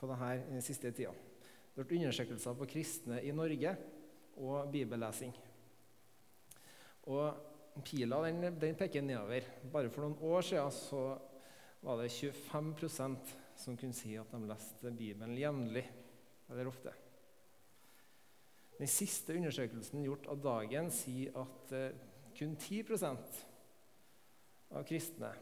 på 0.00 0.08
dette 0.08 0.32
den 0.48 0.64
siste 0.64 0.92
tida. 0.96 1.12
Det 1.12 1.76
har 1.76 1.84
vært 1.84 1.96
undersøkelser 2.00 2.58
på 2.58 2.72
kristne 2.72 3.20
i 3.20 3.36
Norge 3.36 3.76
og 4.38 4.70
bibellesing. 4.72 5.34
Og 7.08 7.44
Pila 7.84 8.18
den, 8.26 8.58
den, 8.58 8.76
peker 8.76 9.04
nedover. 9.04 9.44
Bare 9.72 9.90
for 9.92 10.04
noen 10.04 10.18
år 10.32 10.46
siden 10.46 10.72
så 10.74 11.02
var 11.84 12.00
det 12.00 12.10
25% 12.10 13.34
som 13.58 13.76
kunne 13.78 13.94
si 13.96 14.16
at 14.18 14.32
de 14.34 14.40
leste 14.48 14.92
Bibelen 14.94 15.38
jevnlig 15.38 15.84
eller 16.50 16.70
ofte. 16.70 16.94
Den 18.78 18.90
siste 18.90 19.34
undersøkelsen 19.34 20.04
gjort 20.04 20.26
av 20.30 20.42
dagen 20.42 20.90
sier 20.94 21.34
at 21.38 21.74
eh, 21.74 21.96
kun 22.38 22.54
10% 22.54 23.40
av 24.78 24.84
kristne 24.86 25.32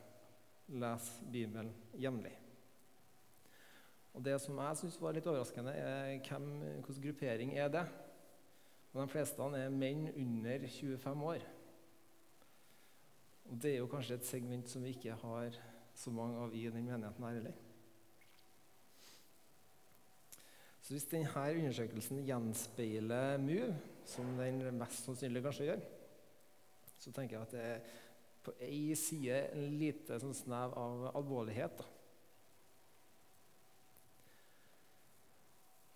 leser 0.73 1.29
Bibelen 1.33 1.73
jevnlig. 2.01 2.33
Og 4.17 4.25
Det 4.25 4.39
som 4.41 4.57
jeg 4.57 4.81
syns 4.81 4.97
var 5.01 5.13
litt 5.13 5.29
overraskende, 5.29 5.75
er 5.77 6.15
hvilken 6.15 7.03
gruppering 7.05 7.53
er 7.61 7.69
det 7.73 7.85
Og 8.97 9.03
De 9.03 9.13
fleste 9.13 9.47
er 9.59 9.73
menn 9.77 10.07
under 10.17 10.63
25 10.73 11.25
år. 11.29 11.43
Og 13.51 13.59
Det 13.63 13.75
er 13.75 13.83
jo 13.83 13.89
kanskje 13.93 14.17
et 14.17 14.25
segment 14.25 14.71
som 14.73 14.85
vi 14.85 14.95
ikke 14.97 15.19
har 15.21 15.59
så 15.95 16.11
mange 16.11 16.39
av 16.41 16.55
i 16.55 16.63
den 16.65 16.87
menigheten 16.87 17.25
her 17.25 17.37
heller. 17.37 17.59
Så 20.81 20.95
hvis 20.95 21.09
denne 21.11 21.29
undersøkelsen 21.59 22.25
gjenspeiler 22.25 23.37
MU, 23.43 23.69
som 24.09 24.33
den 24.39 24.65
mest 24.79 25.05
sannsynlig 25.05 25.45
kanskje 25.45 25.69
gjør, 25.69 25.85
så 26.97 27.13
tenker 27.13 27.37
jeg 27.37 27.43
at 27.45 27.53
det 27.53 27.69
er 27.69 27.95
på 28.47 28.57
ei 28.65 28.97
side 28.97 29.45
en 29.53 29.77
lite 29.77 30.21
sånn 30.23 30.35
snev 30.41 30.73
av 30.73 31.09
alvorlighet. 31.13 31.85
da. 31.85 31.93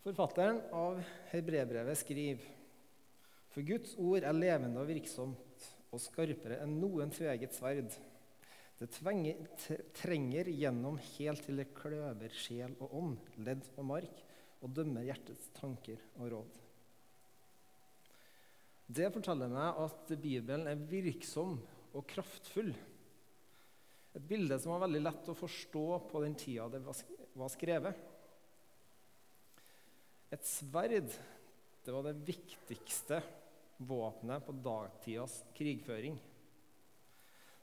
Forfatteren 0.05 0.61
av 0.75 1.01
Hebrebrevet 1.33 2.05
skriver 2.05 2.60
For 3.51 3.67
Guds 3.67 3.97
ord 3.99 4.23
er 4.23 4.37
levende 4.37 4.79
og 4.83 4.91
virksomt 4.91 5.67
og 5.91 6.03
skarpere 6.03 6.61
enn 6.63 6.77
noen 6.79 7.11
tveget 7.15 7.57
sverd. 7.57 7.91
Det 8.79 8.89
tvenger, 8.95 9.43
trenger 9.99 10.49
gjennom 10.55 10.97
helt 11.17 11.43
til 11.45 11.59
det 11.61 11.73
kløver 11.77 12.33
sjel 12.33 12.77
og 12.79 12.95
ånd, 12.97 13.17
ledd 13.45 13.67
og 13.75 13.89
mark, 13.91 14.23
og 14.61 14.73
dømmer 14.77 15.05
hjertets 15.05 15.51
tanker 15.57 15.99
og 16.21 16.31
råd. 16.33 16.61
Det 18.91 19.11
forteller 19.15 19.51
meg 19.53 19.83
at 19.85 20.15
Bibelen 20.21 20.67
er 20.71 20.87
virksom 20.91 21.59
og 21.95 22.07
kraftfull. 22.11 22.73
Et 24.17 24.25
bilde 24.31 24.57
som 24.59 24.75
var 24.75 24.87
veldig 24.87 25.03
lett 25.05 25.29
å 25.31 25.37
forstå 25.39 25.85
på 26.11 26.23
den 26.25 26.39
tida 26.39 26.67
det 26.73 26.81
var 26.87 27.53
skrevet. 27.53 28.01
Et 30.31 30.47
sverd 30.47 31.11
det 31.81 31.95
var 31.95 32.05
det 32.07 32.19
viktigste 32.27 33.21
våpenet 33.81 34.45
på 34.47 34.53
dagtidas 34.53 35.41
krigføring. 35.57 36.19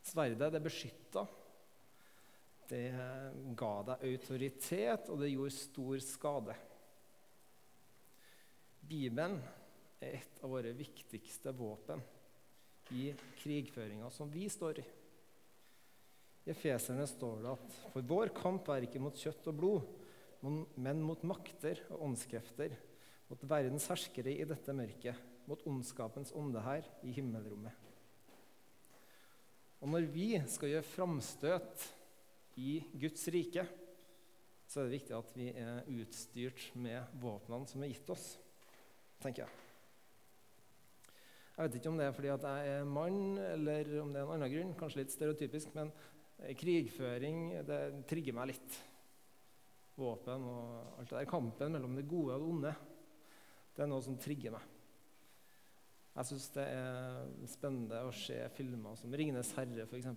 Sverdet 0.02 0.54
det 0.54 0.64
beskytta, 0.64 1.26
det 2.68 2.84
ga 3.60 3.74
deg 3.92 4.06
autoritet, 4.10 5.10
og 5.12 5.22
det 5.22 5.32
gjorde 5.32 5.56
stor 5.56 6.04
skade. 6.04 6.56
Bibelen 8.88 9.38
er 10.04 10.20
et 10.20 10.42
av 10.44 10.52
våre 10.52 10.74
viktigste 10.76 11.54
våpen 11.56 12.02
i 12.96 13.10
krigføringa 13.42 14.10
som 14.14 14.32
vi 14.32 14.48
står 14.52 14.80
i. 14.80 14.86
I 16.48 16.54
Efeserne 16.54 17.04
står 17.10 17.42
det 17.44 17.54
at 17.58 17.80
for 17.92 18.08
vår 18.08 18.32
kamp 18.36 18.70
er 18.72 18.86
ikke 18.88 19.02
mot 19.04 19.18
kjøtt 19.20 19.50
og 19.52 19.58
blod, 19.60 19.90
men 20.80 21.02
mot 21.04 21.24
makter 21.28 21.82
og 21.92 22.06
åndskrefter, 22.08 22.78
mot 23.28 23.44
verdens 23.50 23.88
herskere 23.92 24.34
i 24.34 24.48
dette 24.48 24.76
mørket, 24.76 25.20
mot 25.48 25.62
ondskapens 25.68 26.34
ånde 26.36 26.64
her 26.64 26.88
i 27.08 27.14
himmelrommet. 27.16 27.84
Og 29.84 29.92
når 29.92 30.08
vi 30.10 30.32
skal 30.50 30.74
gjøre 30.74 30.90
framstøt 30.90 31.86
i 32.58 32.80
Guds 32.98 33.28
rike, 33.34 33.68
så 34.68 34.82
er 34.82 34.88
det 34.88 34.98
viktig 34.98 35.16
at 35.16 35.30
vi 35.38 35.48
er 35.54 35.86
utstyrt 35.94 36.66
med 36.76 37.16
våpnene 37.22 37.70
som 37.70 37.84
er 37.86 37.94
gitt 37.94 38.10
oss, 38.12 38.26
tenker 39.24 39.46
jeg. 39.46 39.64
Jeg 41.58 41.66
vet 41.66 41.78
ikke 41.80 41.90
om 41.90 41.98
det 41.98 42.06
er 42.06 42.14
fordi 42.14 42.30
jeg 42.30 42.74
er 42.74 42.84
mann, 42.86 43.22
eller 43.42 43.88
om 44.04 44.12
det 44.14 44.20
er 44.20 44.28
en 44.28 44.34
annen 44.36 44.52
grunn. 44.54 44.74
Kanskje 44.78 45.00
litt 45.02 45.14
stereotypisk, 45.14 45.72
men 45.78 45.90
krigføring 46.60 47.40
det 47.66 47.80
trigger 48.10 48.36
meg 48.38 48.52
litt 48.52 48.76
våpen 49.98 50.44
og 50.46 51.00
alt 51.00 51.10
det 51.10 51.16
der. 51.16 51.30
Kampen 51.32 51.74
mellom 51.74 51.96
det 51.98 52.06
gode 52.10 52.36
og 52.36 52.44
det 52.44 52.52
onde. 52.52 52.76
Det 53.78 53.86
er 53.86 53.90
noe 53.92 54.02
som 54.02 54.18
trigger 54.18 54.56
meg. 54.56 54.64
Jeg 56.18 56.26
syns 56.32 56.48
det 56.56 56.64
er 56.66 57.28
spennende 57.46 58.00
å 58.08 58.14
se 58.16 58.40
filmer 58.58 58.96
som 58.98 59.14
'Ringenes 59.14 59.52
herre', 59.54 59.86
f.eks. 59.86 60.08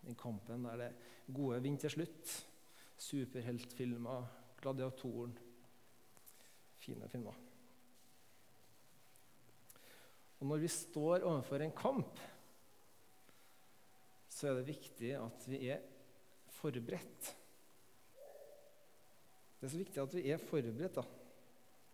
Den 0.00 0.16
kampen 0.16 0.64
der 0.64 0.80
det 0.80 0.88
gode 1.28 1.60
vinner 1.60 1.82
til 1.84 1.92
slutt. 1.92 2.32
Superheltfilmer, 2.96 4.24
'Gladiatoren'. 4.62 5.36
Fine 6.80 7.08
filmer. 7.12 7.36
Og 10.40 10.46
når 10.48 10.64
vi 10.64 10.72
står 10.72 11.20
overfor 11.28 11.60
en 11.60 11.76
kamp, 11.76 12.18
så 14.24 14.48
er 14.48 14.54
det 14.56 14.70
viktig 14.72 15.12
at 15.20 15.48
vi 15.52 15.66
er 15.68 15.84
forberedt. 16.48 17.36
Det 19.60 19.68
er 19.68 19.74
så 19.74 19.84
viktig 19.84 20.00
at 20.00 20.14
vi 20.16 20.30
er 20.32 20.40
forberedt 20.40 20.96
da, 20.96 21.04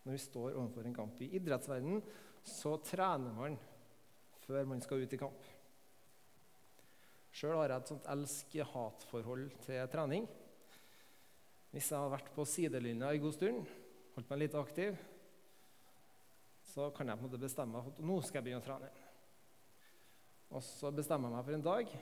når 0.07 0.15
vi 0.15 0.23
står 0.23 0.55
overfor 0.55 0.87
en 0.87 0.95
kamp. 0.95 1.21
I 1.21 1.33
idrettsverdenen 1.35 2.03
så 2.47 2.77
trener 2.87 3.35
man 3.35 3.57
før 4.47 4.69
man 4.71 4.83
skal 4.85 5.03
ut 5.03 5.15
i 5.17 5.19
kamp. 5.19 5.49
Sjøl 7.37 7.59
har 7.59 7.73
jeg 7.73 7.83
et 7.83 7.91
sånt 7.91 8.07
elsk-hat-forhold 8.15 9.49
til 9.67 9.89
trening. 9.93 10.29
Hvis 11.75 11.91
jeg 11.91 11.99
har 11.99 12.13
vært 12.15 12.31
på 12.33 12.47
sidelinja 12.49 13.11
en 13.13 13.25
god 13.25 13.35
stund, 13.35 13.73
holdt 14.15 14.31
meg 14.31 14.41
litt 14.41 14.55
aktiv, 14.57 14.95
så 16.71 16.87
kan 16.95 17.11
jeg 17.11 17.19
på 17.19 17.27
en 17.27 17.29
måte 17.29 17.43
bestemme 17.43 17.83
at 17.83 17.99
nå 18.01 18.21
skal 18.23 18.39
jeg 18.39 18.47
begynne 18.47 18.63
å 18.63 18.67
trene. 18.69 18.93
Og 20.55 20.63
så 20.63 20.93
bestemmer 20.95 21.29
jeg 21.29 21.37
meg 21.37 21.49
for 21.49 21.59
en 21.59 21.67
dag. 21.67 21.93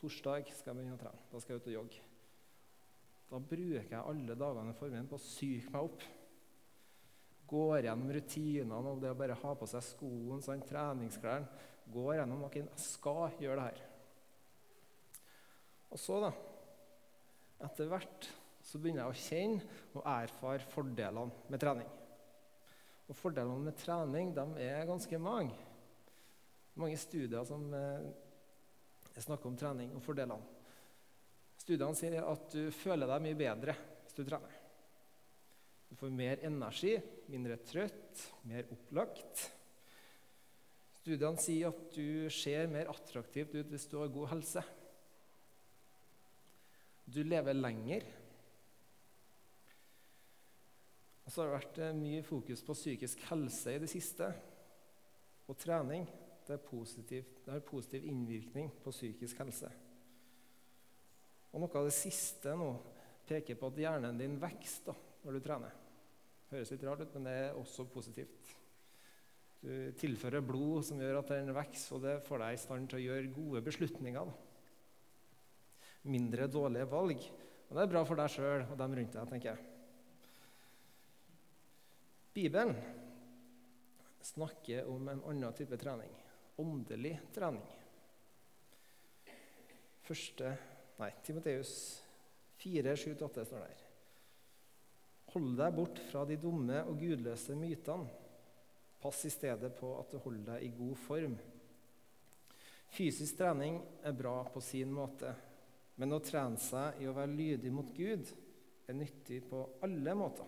Torsdag 0.00 0.48
skal 0.48 0.72
jeg 0.72 0.80
begynne 0.80 0.96
å 0.96 1.04
trene. 1.04 1.28
Da 1.30 1.44
skal 1.44 1.54
jeg 1.54 1.62
ut 1.62 1.70
og 1.70 1.76
jogge. 1.76 2.02
Da 3.28 3.38
bruker 3.52 3.94
jeg 3.94 4.00
alle 4.00 4.40
dagene 4.40 4.72
i 4.74 4.80
formiddagen 4.80 5.12
på 5.12 5.20
å 5.20 5.22
psyke 5.22 5.70
meg 5.76 5.86
opp. 5.86 6.02
Går 7.52 7.86
gjennom 7.86 8.12
rutinene 8.16 8.92
og 8.94 9.00
det 9.02 9.12
å 9.12 9.18
bare 9.18 9.36
ha 9.36 9.54
på 9.58 9.68
seg 9.68 9.84
skoene, 9.84 10.40
sånn, 10.44 10.64
treningsklærne. 10.64 11.68
Går 11.92 12.14
gjennom 12.20 12.44
hva 12.44 12.52
Jeg 12.54 12.68
skal 12.80 13.34
gjøre 13.42 13.58
det 13.58 13.66
her. 13.68 13.82
Og 15.92 16.00
så, 16.00 16.22
da 16.24 16.32
Etter 17.62 17.90
hvert 17.90 18.28
så 18.66 18.78
begynner 18.78 19.04
jeg 19.04 19.12
å 19.12 19.20
kjenne 19.22 19.98
og 19.98 20.06
erfare 20.08 20.70
fordelene 20.72 21.50
med 21.52 21.62
trening. 21.62 21.90
Og 23.10 23.18
fordelene 23.18 23.66
med 23.68 23.78
trening 23.78 24.32
de 24.34 24.46
er 24.64 24.88
ganske 24.88 25.20
mange. 25.22 25.54
Mange 26.78 26.96
studier 26.98 27.44
som 27.46 27.66
eh, 27.76 28.08
snakker 29.18 29.50
om 29.50 29.58
trening 29.60 29.92
og 29.98 30.02
fordelene. 30.06 30.40
Studiene 31.60 31.98
sier 31.98 32.18
at 32.24 32.48
du 32.54 32.72
føler 32.74 33.10
deg 33.10 33.24
mye 33.26 33.38
bedre 33.38 33.76
hvis 34.02 34.16
du 34.16 34.24
trener. 34.24 34.61
Du 35.92 35.96
får 36.00 36.12
mer 36.16 36.40
energi, 36.40 36.94
mindre 37.28 37.58
trøtt, 37.68 38.22
mer 38.48 38.64
opplagt. 38.72 39.42
Studiene 41.02 41.36
sier 41.42 41.68
at 41.68 41.82
du 41.92 42.30
ser 42.32 42.70
mer 42.72 42.88
attraktivt 42.88 43.52
ut 43.58 43.68
hvis 43.68 43.84
du 43.90 43.98
har 44.00 44.14
god 44.14 44.30
helse. 44.30 44.62
Du 47.04 47.20
lever 47.26 47.58
lenger. 47.58 48.06
Og 51.26 51.28
så 51.28 51.42
har 51.42 51.50
det 51.50 51.58
vært 51.58 51.82
eh, 51.84 51.92
mye 52.00 52.24
fokus 52.24 52.64
på 52.64 52.78
psykisk 52.78 53.28
helse 53.28 53.76
i 53.76 53.84
det 53.84 53.92
siste. 53.92 54.30
Og 55.44 55.60
trening 55.60 56.08
det, 56.48 56.56
det 56.56 57.52
har 57.52 57.68
positiv 57.68 58.08
innvirkning 58.08 58.72
på 58.80 58.96
psykisk 58.96 59.44
helse. 59.44 59.68
Og 61.52 61.60
noe 61.60 61.78
av 61.78 61.92
det 61.92 61.94
siste 62.00 62.56
nå 62.56 62.72
peker 63.28 63.60
på 63.60 63.68
at 63.68 63.84
hjernen 63.84 64.24
din 64.24 64.40
vokser 64.40 64.96
når 65.22 65.36
du 65.36 65.44
trener. 65.44 65.81
Høres 66.52 66.72
litt 66.74 66.82
rart 66.84 67.00
ut, 67.00 67.14
men 67.16 67.26
det 67.28 67.34
er 67.46 67.58
også 67.58 67.86
positivt. 67.88 68.50
Du 69.62 69.70
tilfører 69.96 70.42
blod 70.44 70.82
som 70.84 71.00
gjør 71.00 71.20
at 71.20 71.30
den 71.32 71.52
vokser, 71.54 71.96
og 71.96 72.02
det 72.04 72.16
får 72.26 72.42
deg 72.42 72.54
i 72.54 72.60
stand 72.60 72.88
til 72.90 72.98
å 72.98 73.04
gjøre 73.06 73.34
gode 73.34 73.62
beslutninger. 73.64 74.32
Mindre 76.12 76.48
dårlige 76.50 76.88
valg. 76.90 77.22
Og 77.68 77.76
det 77.78 77.84
er 77.84 77.92
bra 77.92 78.02
for 78.04 78.20
deg 78.20 78.32
sjøl 78.34 78.66
og 78.66 78.74
dem 78.80 78.96
rundt 78.98 79.16
deg, 79.16 79.30
tenker 79.30 79.52
jeg. 79.52 79.68
Bibelen 82.32 82.74
snakker 84.24 84.90
om 84.92 85.08
en 85.12 85.24
annen 85.30 85.56
type 85.56 85.78
trening. 85.80 86.12
Åndelig 86.60 87.14
trening. 87.32 87.64
Første 90.04 90.52
Nei, 91.00 91.08
Timoteus 91.24 91.72
4, 92.62 92.92
7-8 92.94 93.46
står 93.48 93.64
der. 93.64 93.91
Hold 95.32 95.54
deg 95.56 95.76
bort 95.76 96.00
fra 96.10 96.26
de 96.28 96.36
dumme 96.36 96.82
og 96.84 96.98
gudløse 97.00 97.56
mytene. 97.56 98.10
Pass 99.02 99.24
i 99.26 99.32
stedet 99.34 99.72
på 99.78 99.94
at 99.98 100.12
du 100.12 100.20
holder 100.22 100.52
deg 100.52 100.66
i 100.66 100.74
god 100.76 100.98
form. 101.06 101.36
Fysisk 102.92 103.38
trening 103.40 103.80
er 104.04 104.14
bra 104.14 104.42
på 104.52 104.60
sin 104.62 104.92
måte, 104.92 105.32
men 105.96 106.12
å 106.12 106.20
trene 106.22 106.60
seg 106.60 107.00
i 107.00 107.08
å 107.08 107.14
være 107.16 107.32
lydig 107.32 107.72
mot 107.72 107.88
Gud 107.96 108.28
er 108.86 108.98
nyttig 108.98 109.40
på 109.48 109.64
alle 109.82 110.14
måter. 110.18 110.46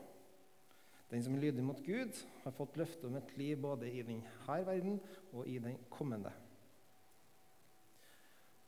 Den 1.09 1.25
som 1.25 1.37
er 1.37 1.47
lydig 1.47 1.65
mot 1.65 1.81
Gud, 1.85 2.15
har 2.45 2.55
fått 2.57 2.77
løfte 2.81 3.09
om 3.09 3.17
et 3.19 3.35
liv 3.41 3.59
både 3.61 3.89
i 3.89 4.03
denne 4.05 4.61
verden 4.69 5.01
og 5.33 5.49
i 5.49 5.57
den 5.63 5.81
kommende. 5.93 6.33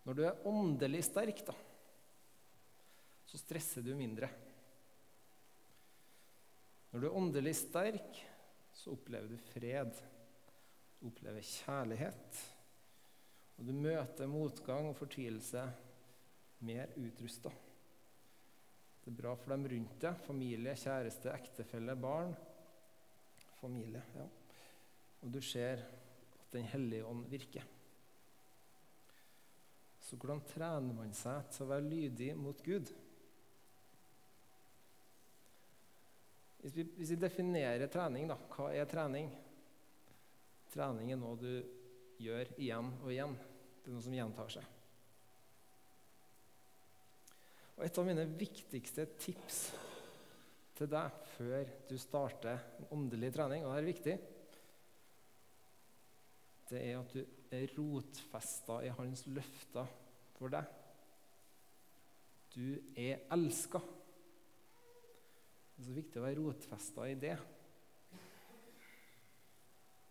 Når 0.07 0.15
du 0.17 0.25
er 0.25 0.45
åndelig 0.47 1.03
sterk, 1.09 1.43
da, 1.47 1.55
så 3.27 3.41
stresser 3.41 3.83
du 3.83 3.93
mindre. 3.99 4.31
Når 6.97 7.03
du 7.03 7.07
er 7.11 7.17
åndelig 7.19 7.51
sterk, 7.59 8.19
så 8.73 8.95
opplever 8.95 9.29
du 9.29 9.37
fred. 9.51 9.99
Du 10.97 11.11
opplever 11.11 11.45
kjærlighet. 11.45 12.39
Og 13.59 13.69
du 13.69 13.75
møter 13.77 14.31
motgang 14.33 14.89
og 14.89 14.97
fortvilelse 14.97 15.67
mer 16.65 16.97
utrusta. 16.97 17.53
Det 19.03 19.13
er 19.13 19.19
bra 19.21 19.37
for 19.37 19.53
dem 19.53 19.69
rundt 19.75 20.01
deg. 20.07 20.25
Familie, 20.25 20.73
kjæreste, 20.73 21.37
ektefelle, 21.37 22.01
barn. 22.01 22.33
Familie, 23.61 24.01
ja. 24.17 24.25
Og 25.21 25.37
du 25.37 25.43
ser 25.45 25.85
at 25.85 26.53
Den 26.57 26.65
hellige 26.73 27.05
ånd 27.05 27.27
virker. 27.29 27.69
Så 30.01 30.17
hvordan 30.17 30.41
trener 30.49 30.97
man 30.97 31.13
seg 31.13 31.45
til 31.53 31.67
å 31.67 31.75
være 31.75 31.91
lydig 31.93 32.33
mot 32.41 32.65
Gud? 32.65 32.89
Vi, 36.77 36.85
hvis 36.99 37.13
vi 37.15 37.19
definerer 37.21 37.91
trening, 37.93 38.29
da, 38.29 38.37
hva 38.53 38.71
er 38.75 38.89
trening? 38.91 39.31
Trening 40.73 41.13
er 41.13 41.21
noe 41.21 41.39
du 41.41 41.51
gjør 42.21 42.53
igjen 42.57 42.93
og 43.03 43.13
igjen. 43.13 43.37
Det 43.81 43.91
er 43.91 43.97
noe 43.97 44.05
som 44.05 44.17
gjentar 44.17 44.53
seg. 44.53 44.73
Og 47.77 47.85
Et 47.85 47.99
av 48.01 48.09
mine 48.09 48.25
viktigste 48.41 49.05
tips 49.21 49.59
til 50.77 50.89
deg 50.93 51.21
før 51.37 51.69
du 51.89 51.97
starter 52.01 52.65
en 52.81 52.89
åndelig 52.97 53.33
trening, 53.37 53.65
og 53.65 53.73
det 53.73 53.81
er 53.81 53.91
viktig, 53.91 54.17
det 56.67 56.81
er 56.83 56.99
at 56.99 57.13
du 57.15 57.21
er 57.55 57.77
rotfesta 57.77 58.81
i 58.85 58.93
hans 58.97 59.23
løfter 59.31 59.93
for 60.37 60.53
deg. 60.53 60.67
Du 62.57 62.75
er 62.99 63.23
elska. 63.37 63.81
Det 65.77 65.83
er 65.85 65.89
så 65.91 65.95
viktig 65.99 66.21
å 66.21 66.25
være 66.25 66.41
rotfesta 66.41 67.05
i 67.05 67.17
det. 67.21 67.37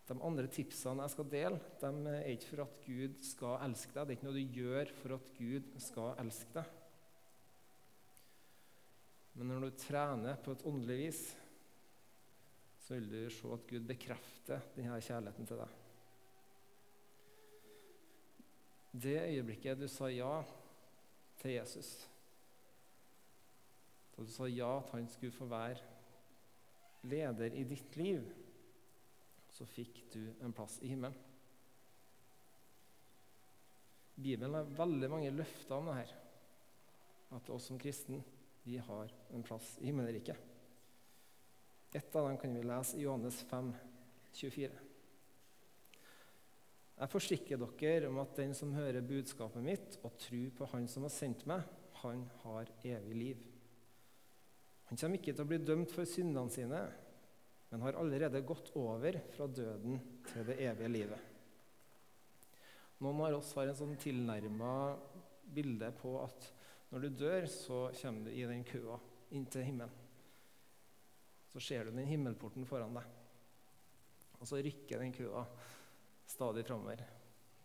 De 0.06 0.14
andre 0.22 0.46
tipsene 0.54 1.02
jeg 1.02 1.14
skal 1.16 1.26
dele, 1.32 1.56
de 1.82 2.12
er 2.12 2.28
ikke 2.30 2.52
for 2.52 2.62
at 2.62 2.76
Gud 2.86 3.16
skal 3.26 3.56
elske 3.66 3.96
deg. 3.96 4.04
Det 4.06 4.12
er 4.14 4.18
ikke 4.20 4.28
noe 4.28 4.36
du 4.36 4.58
gjør 4.60 4.92
for 5.00 5.16
at 5.16 5.32
Gud 5.34 5.72
skal 5.82 6.12
elske 6.22 6.54
deg. 6.54 6.76
Men 9.36 9.50
når 9.50 9.66
du 9.66 9.80
trener 9.82 10.38
på 10.40 10.54
et 10.54 10.62
åndelig 10.70 11.00
vis, 11.00 11.24
så 12.86 12.94
vil 12.94 13.10
du 13.10 13.18
se 13.34 13.50
at 13.50 13.66
Gud 13.66 13.90
bekrefter 13.90 14.70
denne 14.76 15.02
kjærligheten 15.02 15.50
til 15.50 15.58
deg. 15.58 15.82
Det 18.96 19.18
øyeblikket 19.26 19.82
du 19.82 19.88
sa 19.90 20.06
ja 20.08 20.38
til 21.42 21.58
Jesus, 21.58 21.90
da 24.16 24.24
du 24.24 24.32
sa 24.32 24.48
ja 24.48 24.70
at 24.78 24.90
han 24.94 25.08
skulle 25.12 25.34
få 25.34 25.48
være 25.50 25.82
leder 27.06 27.54
i 27.54 27.64
ditt 27.68 27.96
liv, 28.00 28.24
så 29.52 29.66
fikk 29.68 30.02
du 30.12 30.22
en 30.44 30.54
plass 30.56 30.78
i 30.82 30.90
himmelen. 30.92 31.16
Bibelen 34.16 34.56
har 34.56 34.76
veldig 34.78 35.08
mange 35.12 35.34
løfter 35.34 35.76
om 35.76 35.90
det 35.90 35.98
her. 35.98 36.12
At 37.36 37.50
oss 37.52 37.68
som 37.68 37.78
kristne 37.80 38.22
vi 38.64 38.78
har 38.80 39.12
en 39.36 39.44
plass 39.46 39.76
i 39.80 39.90
himmelriket. 39.90 40.38
Et 41.92 42.16
av 42.16 42.26
dem 42.26 42.38
kan 42.40 42.54
vi 42.56 42.64
lese 42.64 42.96
i 42.96 43.04
Johannes 43.04 43.38
5, 43.50 43.68
24. 44.40 44.70
Jeg 46.96 47.12
forsikrer 47.12 47.60
dere 47.60 48.08
om 48.08 48.18
at 48.22 48.32
den 48.40 48.54
som 48.56 48.72
hører 48.72 49.04
budskapet 49.04 49.64
mitt 49.64 49.98
og 50.02 50.16
tror 50.20 50.48
på 50.56 50.68
Han 50.72 50.88
som 50.88 51.04
har 51.04 51.12
sendt 51.12 51.44
meg, 51.48 51.62
han 52.00 52.24
har 52.42 52.72
evig 52.84 53.16
liv. 53.16 53.44
Han 54.86 54.98
kommer 55.00 55.18
ikke 55.18 55.34
til 55.34 55.42
å 55.42 55.50
bli 55.50 55.58
dømt 55.62 55.92
for 55.94 56.08
syndene 56.08 56.52
sine, 56.54 56.82
men 57.72 57.82
har 57.82 57.98
allerede 57.98 58.44
gått 58.46 58.70
over 58.78 59.18
fra 59.34 59.48
døden 59.50 59.98
til 60.28 60.46
det 60.46 60.60
evige 60.62 60.92
livet. 60.92 61.32
Noen 63.02 63.24
av 63.26 63.40
oss 63.40 63.50
har 63.58 63.68
en 63.68 63.76
sånn 63.76 63.96
tilnærma 64.00 64.70
bilde 65.56 65.90
på 65.98 66.14
at 66.22 66.46
når 66.92 67.02
du 67.02 67.08
dør, 67.24 67.48
så 67.50 67.80
kommer 67.98 68.28
du 68.28 68.32
i 68.32 68.46
den 68.46 68.62
køa 68.64 68.96
inn 69.34 69.44
til 69.50 69.66
himmelen. 69.66 70.04
Så 71.50 71.60
ser 71.66 71.84
du 71.84 71.96
den 71.96 72.08
himmelporten 72.08 72.66
foran 72.68 72.94
deg, 72.96 73.10
og 74.38 74.46
så 74.48 74.60
rykker 74.62 75.02
den 75.02 75.14
køa 75.16 75.42
stadig 76.30 76.66
framover. 76.68 77.02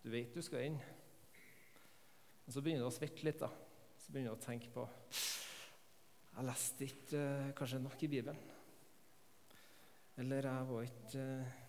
Du 0.01 0.10
vet 0.10 0.34
du 0.34 0.41
skal 0.41 0.65
inn. 0.65 0.79
Men 2.45 2.55
så 2.55 2.63
begynner 2.63 2.88
du 2.88 2.89
å 2.89 2.95
svette 2.95 3.25
litt. 3.27 3.39
da. 3.41 3.51
Så 4.01 4.10
begynner 4.10 4.34
du 4.34 4.39
å 4.39 4.45
tenke 4.45 4.71
på 4.73 4.88
Jeg 6.32 6.48
leste 6.48 6.88
ikke 6.88 7.20
uh, 7.20 7.52
kanskje 7.58 7.82
nok 7.84 8.04
i 8.04 8.08
Bibelen. 8.08 8.39
Eller 10.17 10.48
jeg 10.48 10.70
var 10.70 10.82
ikke 10.88 11.26
uh, 11.41 11.60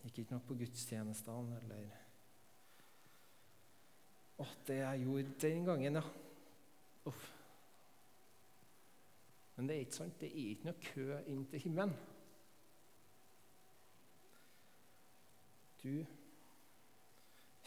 Gikk 0.00 0.18
ikke 0.18 0.32
nok 0.32 0.46
på 0.48 0.54
gudstjenestene, 0.56 1.58
eller 1.60 1.88
Åh, 4.40 4.52
det 4.66 4.76
jeg 4.78 5.02
gjorde 5.04 5.34
den 5.40 5.64
gangen, 5.64 5.98
ja. 6.00 6.02
Uff. 7.04 7.26
Men 9.56 9.68
det 9.68 9.76
er 9.76 9.84
ikke 9.84 9.98
sant. 9.98 10.20
Det 10.20 10.30
er 10.30 10.54
ikke 10.54 10.70
noe 10.70 10.86
kø 10.86 11.18
inn 11.28 11.42
til 11.50 11.60
himmelen. 11.60 11.92
Du 15.82 15.92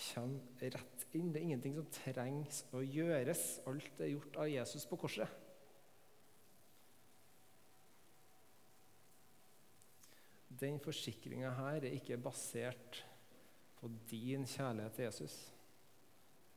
kommer 0.07 0.65
rett 0.73 1.05
inn. 1.13 1.29
Det 1.29 1.41
er 1.41 1.45
ingenting 1.45 1.77
som 1.77 1.93
trengs 1.93 2.63
å 2.73 2.81
gjøres. 2.81 3.45
Alt 3.69 4.01
er 4.01 4.15
gjort 4.15 4.41
av 4.41 4.49
Jesus 4.49 4.89
på 4.89 4.97
korset. 5.05 5.42
Den 10.59 10.77
forsikringa 10.83 11.49
her 11.57 11.81
er 11.81 11.95
ikke 11.97 12.19
basert 12.21 12.99
på 13.79 13.89
din 14.09 14.45
kjærlighet 14.47 14.93
til 14.95 15.07
Jesus, 15.07 15.37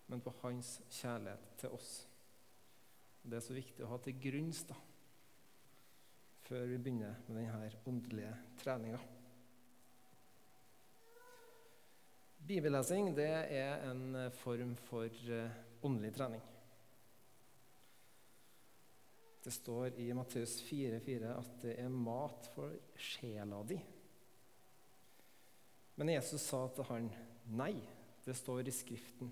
men 0.07 0.21
på 0.23 0.35
hans 0.43 0.77
kjærlighet 0.99 1.47
til 1.63 1.73
oss. 1.75 1.95
Det 3.27 3.39
er 3.39 3.43
så 3.43 3.57
viktig 3.57 3.83
å 3.83 3.91
ha 3.91 3.99
til 4.03 4.19
grunns 4.23 4.63
da, 4.69 4.77
før 6.47 6.69
vi 6.71 6.79
begynner 6.79 7.17
med 7.27 7.41
denne 7.41 7.71
åndelige 7.91 8.35
treninga. 8.61 9.01
Bibellesing 12.47 13.11
det 13.17 13.33
er 13.59 13.89
en 13.89 14.29
form 14.39 14.77
for 14.87 15.11
eh, 15.11 15.57
åndelig 15.83 16.13
trening. 16.15 16.45
Det 19.47 19.53
står 19.55 19.93
i 20.03 20.09
Matteus 20.11 20.57
4,4 20.67 21.29
at 21.31 21.51
det 21.63 21.77
er 21.79 21.93
mat 21.95 22.49
for 22.51 22.73
sjela 22.99 23.61
di. 23.63 23.77
Men 25.95 26.11
Jesus 26.11 26.43
sa 26.49 26.65
til 26.75 26.89
han, 26.89 27.07
nei, 27.55 27.77
det 28.25 28.35
står 28.35 28.67
i 28.67 28.75
Skriften. 28.75 29.31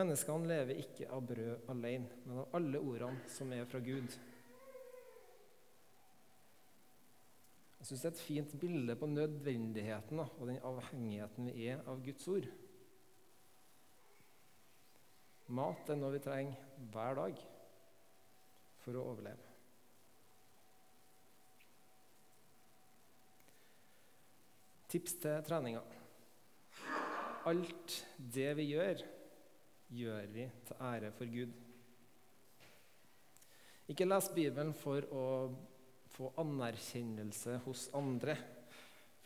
Menneskene 0.00 0.48
lever 0.48 0.80
ikke 0.80 1.10
av 1.12 1.26
brød 1.28 1.68
alene, 1.74 2.22
men 2.24 2.40
av 2.40 2.56
alle 2.56 2.80
ordene 2.80 3.28
som 3.34 3.52
er 3.52 3.68
fra 3.68 3.82
Gud. 3.84 4.16
Jeg 7.76 7.90
syns 7.90 8.06
det 8.06 8.10
er 8.10 8.16
et 8.16 8.24
fint 8.30 8.56
bilde 8.64 8.96
på 8.96 9.10
nødvendigheten 9.12 10.24
og 10.24 10.40
den 10.48 10.64
avhengigheten 10.72 11.52
vi 11.52 11.68
er 11.68 11.84
av 11.84 12.00
Guds 12.08 12.32
ord. 12.32 12.48
Mat 15.52 15.92
er 15.92 16.00
noe 16.00 16.16
vi 16.16 16.24
trenger 16.24 16.88
hver 16.96 17.20
dag 17.20 17.46
for 18.88 18.96
å 18.96 19.04
overleve. 19.12 19.44
Tips 24.88 25.18
til 25.20 25.42
treninga. 25.44 25.82
Alt 27.48 27.98
det 28.16 28.48
vi 28.56 28.70
gjør, 28.70 29.02
gjør 29.92 30.30
vi 30.32 30.46
til 30.64 30.80
ære 30.88 31.10
for 31.18 31.28
Gud. 31.28 31.52
Ikke 33.92 34.08
les 34.08 34.30
Bibelen 34.32 34.72
for 34.76 35.04
å 35.12 35.26
få 36.14 36.30
anerkjennelse 36.40 37.58
hos 37.66 37.90
andre. 37.96 38.38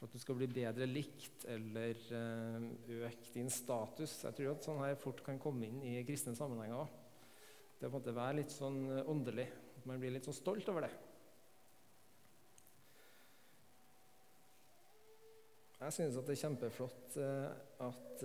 For 0.01 0.11
at 0.11 0.17
du 0.17 0.23
skal 0.25 0.41
bli 0.41 0.51
bedre 0.51 0.91
likt 0.91 1.47
eller 1.51 2.03
eh, 2.19 2.67
øke 2.99 3.31
din 3.37 3.51
status. 3.55 4.19
Jeg 4.27 4.35
tror 4.35 4.57
at 4.57 4.67
sånn 4.67 4.83
her 4.83 4.99
fort 4.99 5.23
kan 5.23 5.39
komme 5.43 5.71
inn 5.71 5.79
i 5.87 6.03
kristne 6.07 6.35
sammenhenger 6.35 6.83
òg. 6.83 6.99
Det 7.83 7.89
å 7.91 7.99
være 8.15 8.37
litt 8.39 8.53
sånn 8.55 8.85
eh, 8.95 9.09
åndelig. 9.11 9.49
At 9.81 9.87
man 9.91 9.99
blir 9.99 10.15
litt 10.15 10.29
sånn 10.29 10.37
stolt 10.37 10.69
over 10.71 10.87
det. 10.87 10.93
Jeg 15.83 15.97
synes 15.97 16.21
at 16.21 16.29
det 16.29 16.37
er 16.37 16.43
kjempeflott 16.45 17.17
eh, 17.19 17.49
at 17.83 18.23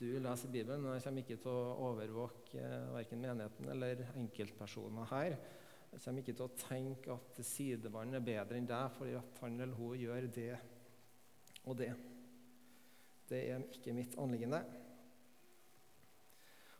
du 0.00 0.08
leser 0.18 0.50
Bibelen. 0.50 0.82
Men 0.82 0.96
jeg 0.96 1.06
kommer 1.06 1.22
ikke 1.22 1.38
til 1.44 1.54
å 1.54 1.86
overvåke 1.86 2.66
verken 2.96 3.22
menigheten 3.22 3.70
eller 3.76 4.02
enkeltpersoner 4.18 5.06
her. 5.12 5.38
Jeg 5.92 6.02
kommer 6.02 6.24
ikke 6.24 6.34
til 6.34 6.48
å 6.48 6.58
tenke 6.66 7.14
at 7.14 7.40
sidemannen 7.46 8.18
er 8.18 8.26
bedre 8.26 8.58
enn 8.58 8.66
deg 8.66 8.90
fordi 8.98 9.14
at 9.22 9.40
han 9.44 9.62
eller 9.62 9.78
hun 9.78 9.94
gjør 10.02 10.26
det 10.34 10.52
og 11.62 11.78
det. 11.78 11.92
Det 13.30 13.44
er 13.54 13.70
ikke 13.70 13.94
mitt 13.94 14.18
anliggende. 14.18 14.64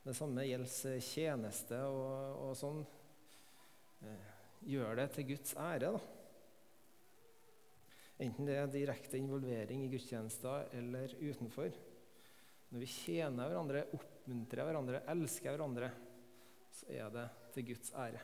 Det 0.00 0.14
samme 0.16 0.46
gjelder 0.48 1.02
tjeneste 1.04 1.78
og, 1.84 2.38
og 2.46 2.54
sånn. 2.56 2.80
Eh, 4.08 4.30
gjør 4.72 4.96
det 4.96 5.06
til 5.12 5.26
Guds 5.34 5.52
ære, 5.60 5.90
da. 5.92 6.00
Enten 8.20 8.48
det 8.48 8.56
er 8.56 8.72
direkte 8.72 9.16
involvering 9.20 9.84
i 9.84 9.90
gudstjenester 9.92 10.72
eller 10.76 11.12
utenfor. 11.20 11.72
Når 12.70 12.82
vi 12.82 12.88
tjener 12.88 13.48
hverandre, 13.48 13.84
oppmuntrer 13.96 14.68
hverandre, 14.68 15.00
elsker 15.12 15.54
hverandre, 15.54 15.88
så 16.76 16.88
er 16.96 17.12
det 17.14 17.26
til 17.54 17.66
Guds 17.72 17.92
ære. 17.96 18.20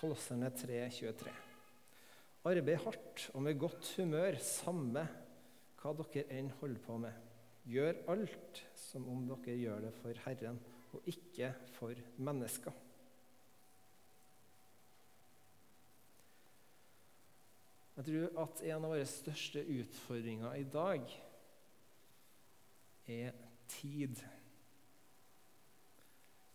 Kolosserne 0.00 0.48
3, 0.56 0.82
23. 0.96 1.32
Arbeid 2.48 2.80
hardt 2.84 3.26
og 3.34 3.44
med 3.44 3.60
godt 3.60 3.88
humør, 3.98 4.40
samme 4.40 5.04
hva 5.80 5.94
dere 5.96 6.26
enn 6.36 6.52
holder 6.60 6.84
på 6.84 6.98
med. 7.00 7.26
Gjør 7.70 8.04
alt 8.12 8.62
som 8.78 9.06
om 9.08 9.26
dere 9.28 9.56
gjør 9.56 9.84
det 9.86 9.92
for 10.00 10.22
Herren 10.26 10.60
og 10.96 11.08
ikke 11.08 11.52
for 11.76 11.98
mennesker. 12.18 12.76
Jeg 18.00 18.06
tror 18.06 18.38
at 18.46 18.62
en 18.64 18.84
av 18.86 18.92
våre 18.94 19.06
største 19.08 19.60
utfordringer 19.60 20.54
i 20.56 20.64
dag 20.72 21.02
er 23.12 23.34
tid. 23.68 24.22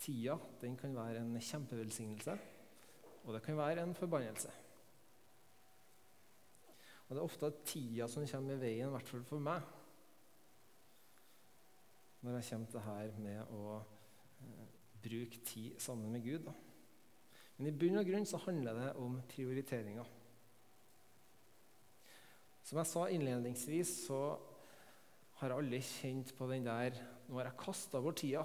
Tida 0.01 0.39
den 0.61 0.77
kan 0.79 0.95
være 0.97 1.21
en 1.21 1.37
kjempevelsignelse, 1.37 2.37
og 3.23 3.33
det 3.35 3.43
kan 3.45 3.57
være 3.57 3.85
en 3.85 3.93
forbannelse. 3.97 4.49
Og 7.05 7.13
Det 7.13 7.17
er 7.19 7.25
ofte 7.25 7.51
tida 7.65 8.07
som 8.09 8.25
kommer 8.27 8.55
i 8.55 8.61
veien, 8.61 8.89
i 8.89 8.95
hvert 8.95 9.09
fall 9.09 9.25
for 9.27 9.43
meg, 9.43 9.61
når 12.25 12.39
jeg 12.39 12.47
kommer 12.49 12.71
til 12.71 12.85
her 12.87 13.11
med 13.21 13.51
å 13.53 13.75
eh, 13.77 14.69
bruke 15.03 15.41
tid 15.45 15.75
sammen 15.81 16.09
med 16.15 16.25
Gud. 16.25 16.47
Da. 16.47 16.55
Men 17.57 17.69
i 17.69 17.75
bunn 17.77 18.01
og 18.01 18.07
grunn 18.07 18.25
så 18.25 18.41
handler 18.47 18.79
det 18.79 18.87
om 18.97 19.19
prioriteringer. 19.29 20.09
Som 22.65 22.81
jeg 22.81 22.89
sa 22.89 23.05
innledningsvis, 23.13 23.91
så 24.07 24.21
har 25.37 25.51
jeg 25.51 25.61
aldri 25.61 25.81
kjent 25.85 26.33
på 26.37 26.47
den 26.49 26.65
der 26.65 26.97
Nå 27.25 27.37
har 27.39 27.49
jeg 27.49 27.57
kasta 27.57 27.99
bort 28.01 28.19
tida 28.21 28.43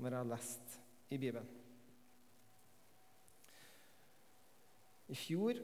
når 0.00 0.10
jeg 0.10 0.16
har 0.16 0.28
lest 0.30 0.76
i 1.12 1.18
Bibelen. 1.20 1.48
I 5.12 5.16
fjor 5.16 5.60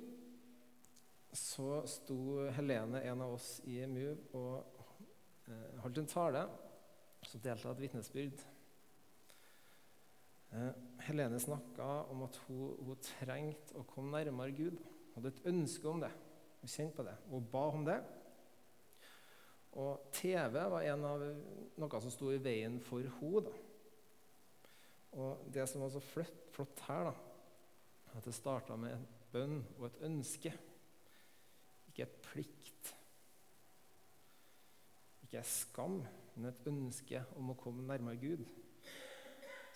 så 1.32 1.82
sto 1.88 2.48
Helene, 2.52 3.00
en 3.08 3.22
av 3.24 3.34
oss 3.38 3.56
i 3.64 3.78
MUV 3.88 4.34
og 4.36 4.82
eh, 5.48 5.78
holdt 5.84 6.02
en 6.02 6.10
tale. 6.10 6.46
som 7.22 7.40
delte 7.40 7.68
av 7.68 7.76
et 7.76 7.84
vitnesbyrd. 7.84 8.40
Eh, 10.52 10.80
Helene 11.06 11.38
snakka 11.40 11.86
om 12.12 12.24
at 12.26 12.36
hun, 12.46 12.74
hun, 12.84 12.98
trengte 13.00 13.78
å 13.78 13.86
komme 13.88 14.18
nærmere 14.18 14.52
Gud. 14.56 14.80
Hun 14.82 15.14
hadde 15.16 15.32
et 15.32 15.46
ønske 15.52 15.88
om 15.88 16.02
det. 16.02 16.10
Hun 16.60 16.72
kjente 16.72 16.98
på 16.98 17.06
det. 17.06 17.14
Hun 17.30 17.46
ba 17.52 17.62
om 17.70 17.86
det. 17.86 18.00
Og 19.80 20.10
TV 20.12 20.58
var 20.58 20.84
av 20.84 21.22
noe 21.80 22.00
som 22.04 22.12
sto 22.12 22.28
i 22.34 22.42
veien 22.42 22.76
for 22.84 23.06
henne. 23.20 23.54
Og 25.12 25.48
det 25.52 25.64
som 25.68 25.84
var 25.84 25.92
så 25.92 26.00
flott, 26.04 26.44
flott 26.52 26.84
her, 26.88 27.08
da, 27.08 27.14
at 28.16 28.24
det 28.24 28.34
starta 28.36 28.76
med 28.80 28.94
en 28.96 29.08
bønn 29.32 29.58
og 29.78 29.88
et 29.88 29.98
ønske. 30.08 30.52
Ikke 31.92 32.06
et 32.06 32.18
plikt. 32.24 32.90
Ikke 35.26 35.42
en 35.42 35.48
skam, 35.48 35.98
men 36.34 36.48
et 36.48 36.66
ønske 36.70 37.20
om 37.36 37.52
å 37.52 37.58
komme 37.60 37.84
nærmere 37.84 38.16
Gud. 38.16 38.46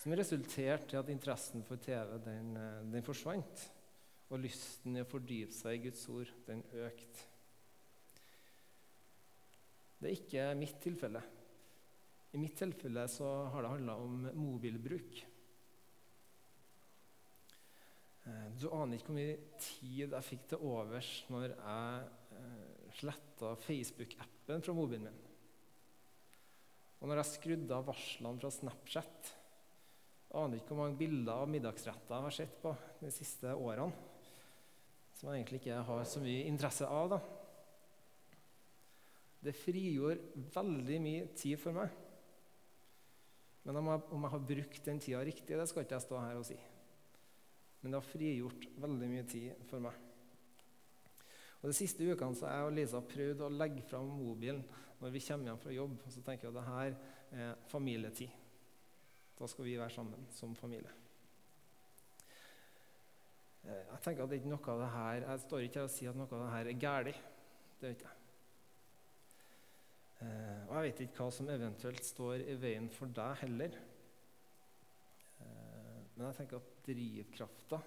Som 0.00 0.16
resulterte 0.16 0.96
i 0.96 0.98
at 1.00 1.12
interessen 1.12 1.64
for 1.66 1.80
TV 1.82 2.16
den, 2.24 2.54
den 2.88 3.04
forsvant. 3.04 3.66
Og 4.32 4.40
lysten 4.42 4.96
i 4.96 5.04
å 5.04 5.08
fordype 5.08 5.54
seg 5.54 5.76
i 5.76 5.84
Guds 5.84 6.02
ord, 6.10 6.32
den 6.48 6.64
økte. 6.80 7.28
Det 10.00 10.08
er 10.08 10.16
ikke 10.16 10.48
mitt 10.58 10.80
tilfelle. 10.82 11.22
I 12.32 12.40
mitt 12.40 12.56
tilfelle 12.58 13.06
så 13.12 13.28
har 13.52 13.64
det 13.64 13.76
handla 13.76 14.00
om 14.00 14.26
mobilbruk. 14.36 15.20
Eh, 18.26 18.48
du 18.58 18.66
aner 18.74 18.98
ikke 18.98 19.12
hvor 19.12 19.18
mye 19.20 19.36
tid 19.62 20.10
jeg 20.10 20.26
fikk 20.26 20.48
til 20.50 20.66
overs 20.66 21.10
når 21.30 21.52
jeg 21.52 22.08
eh, 22.40 22.90
sletta 22.98 23.52
Facebook-appen 23.62 24.64
fra 24.66 24.74
mobilen 24.74 25.06
min. 25.06 25.22
Og 27.00 27.10
når 27.10 27.20
jeg 27.20 27.32
skrudde 27.34 27.76
av 27.76 27.86
varslene 27.86 28.40
fra 28.42 28.50
Snapchat. 28.50 29.32
Aner 30.36 30.58
ikke 30.58 30.72
hvor 30.72 30.82
mange 30.82 30.98
bilder 30.98 31.44
av 31.44 31.50
middagsretter 31.52 32.16
jeg 32.16 32.26
har 32.26 32.34
sett 32.34 32.56
på 32.62 32.72
de 32.98 33.12
siste 33.14 33.52
årene. 33.54 33.92
Som 35.16 35.30
jeg 35.30 35.40
egentlig 35.40 35.60
ikke 35.62 35.84
har 35.86 36.08
så 36.08 36.20
mye 36.20 36.48
interesse 36.48 36.88
av. 36.92 37.14
da. 37.14 37.20
Det 39.46 39.54
frigjorde 39.56 40.48
veldig 40.56 40.98
mye 41.04 41.28
tid 41.38 41.60
for 41.62 41.76
meg. 41.76 41.94
Men 43.66 43.80
om 43.80 43.92
jeg, 43.92 44.02
om 44.14 44.26
jeg, 44.26 44.32
har 44.34 44.48
brukt 44.50 44.88
den 44.88 45.00
tida 45.02 45.22
riktig, 45.26 45.56
det 45.58 45.68
skal 45.70 45.86
ikke 45.86 45.96
jeg 45.96 46.04
stå 46.04 46.18
her 46.22 46.40
og 46.40 46.44
si. 46.46 46.58
Men 47.80 47.92
det 47.92 48.00
har 48.00 48.08
frigjort 48.08 48.66
veldig 48.82 49.08
mye 49.10 49.24
tid 49.28 49.66
for 49.68 49.84
meg. 49.84 50.02
Og 51.60 51.68
De 51.70 51.76
siste 51.76 52.04
ukene 52.06 52.36
så 52.36 52.48
har 52.48 52.60
jeg 52.60 52.68
og 52.70 52.76
Lisa 52.76 53.02
prøvd 53.02 53.44
å 53.46 53.52
legge 53.52 53.84
fram 53.86 54.10
mobilen 54.18 54.62
når 55.00 55.12
vi 55.12 55.22
kommer 55.26 55.50
hjem 55.50 55.62
fra 55.62 55.74
jobb. 55.74 55.96
Og 56.02 56.12
så 56.14 56.22
tenker 56.24 56.48
jeg 56.48 56.54
at 56.54 56.58
det 56.60 56.66
her 56.70 56.98
er 57.46 57.64
familietid. 57.70 58.42
Da 59.36 59.48
skal 59.50 59.66
vi 59.66 59.78
være 59.78 59.92
sammen 59.92 60.28
som 60.32 60.54
familie. 60.56 60.92
Eh, 63.66 63.82
jeg 63.82 64.02
tenker 64.04 64.24
at 64.24 64.30
det 64.30 64.38
ikke 64.40 64.52
noe 64.52 64.72
av 64.72 64.84
det 64.84 64.92
her, 64.94 65.26
jeg 65.26 65.42
står 65.42 65.64
ikke 65.64 65.80
her 65.80 65.88
og 65.88 65.92
sier 65.96 66.12
at 66.12 66.20
noe 66.20 66.30
av 66.30 66.44
det 66.44 66.52
her 66.54 66.70
er 66.70 66.78
galt. 66.86 67.26
Det 67.80 67.90
vet 67.90 68.06
jeg. 68.06 68.14
Eh, 70.24 70.62
og 70.68 70.72
jeg 70.78 70.86
vet 70.86 71.04
ikke 71.04 71.20
hva 71.20 71.34
som 71.34 71.52
eventuelt 71.52 72.06
står 72.06 72.46
i 72.46 72.56
veien 72.60 72.88
for 72.94 73.12
deg 73.18 73.42
heller. 73.42 73.76
Men 76.16 76.30
jeg 76.30 76.36
tenker 76.38 76.62
at 76.62 76.75
drivkrafta 76.86 77.82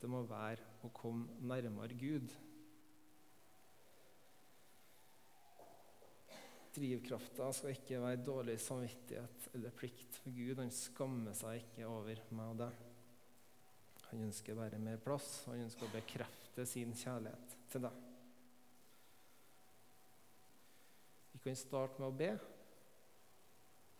det 0.00 0.08
må 0.08 0.22
være 0.24 0.64
å 0.86 0.88
komme 0.96 1.36
nærmere 1.44 1.96
Gud. 2.00 2.32
Drivkrafta 6.70 7.50
skal 7.52 7.74
ikke 7.74 7.98
være 8.00 8.22
dårlig 8.24 8.54
samvittighet 8.62 9.50
eller 9.58 9.74
plikt, 9.76 10.20
for 10.22 10.32
Gud 10.32 10.62
han 10.62 10.72
skammer 10.72 11.36
seg 11.36 11.60
ikke 11.60 11.88
over 11.90 12.22
meg 12.38 12.54
og 12.54 12.62
deg. 12.62 12.86
Han 14.10 14.24
ønsker 14.26 14.56
bare 14.58 14.78
mer 14.82 15.02
plass. 15.02 15.42
Han 15.50 15.66
ønsker 15.66 15.86
å 15.86 15.92
bekrefte 15.92 16.64
sin 16.66 16.94
kjærlighet 16.96 17.58
til 17.70 17.84
deg. 17.84 17.98
Vi 21.34 21.42
kan 21.44 21.58
starte 21.58 22.00
med 22.00 22.08
å 22.08 22.16
be. 22.16 22.30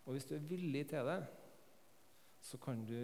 Og 0.06 0.16
hvis 0.16 0.26
du 0.26 0.34
er 0.38 0.48
villig 0.48 0.88
til 0.90 1.06
det, 1.06 1.20
så 2.42 2.58
kan 2.58 2.82
du 2.88 2.96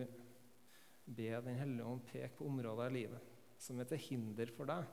be 1.06 1.30
Den 1.40 1.58
hellige 1.58 1.86
ånd 1.86 2.04
peke 2.10 2.34
på 2.38 2.46
områder 2.50 2.90
i 2.90 2.98
livet 3.00 3.32
som 3.58 3.80
er 3.80 3.88
til 3.88 4.02
hinder 4.10 4.50
for 4.54 4.68
deg. 4.68 4.84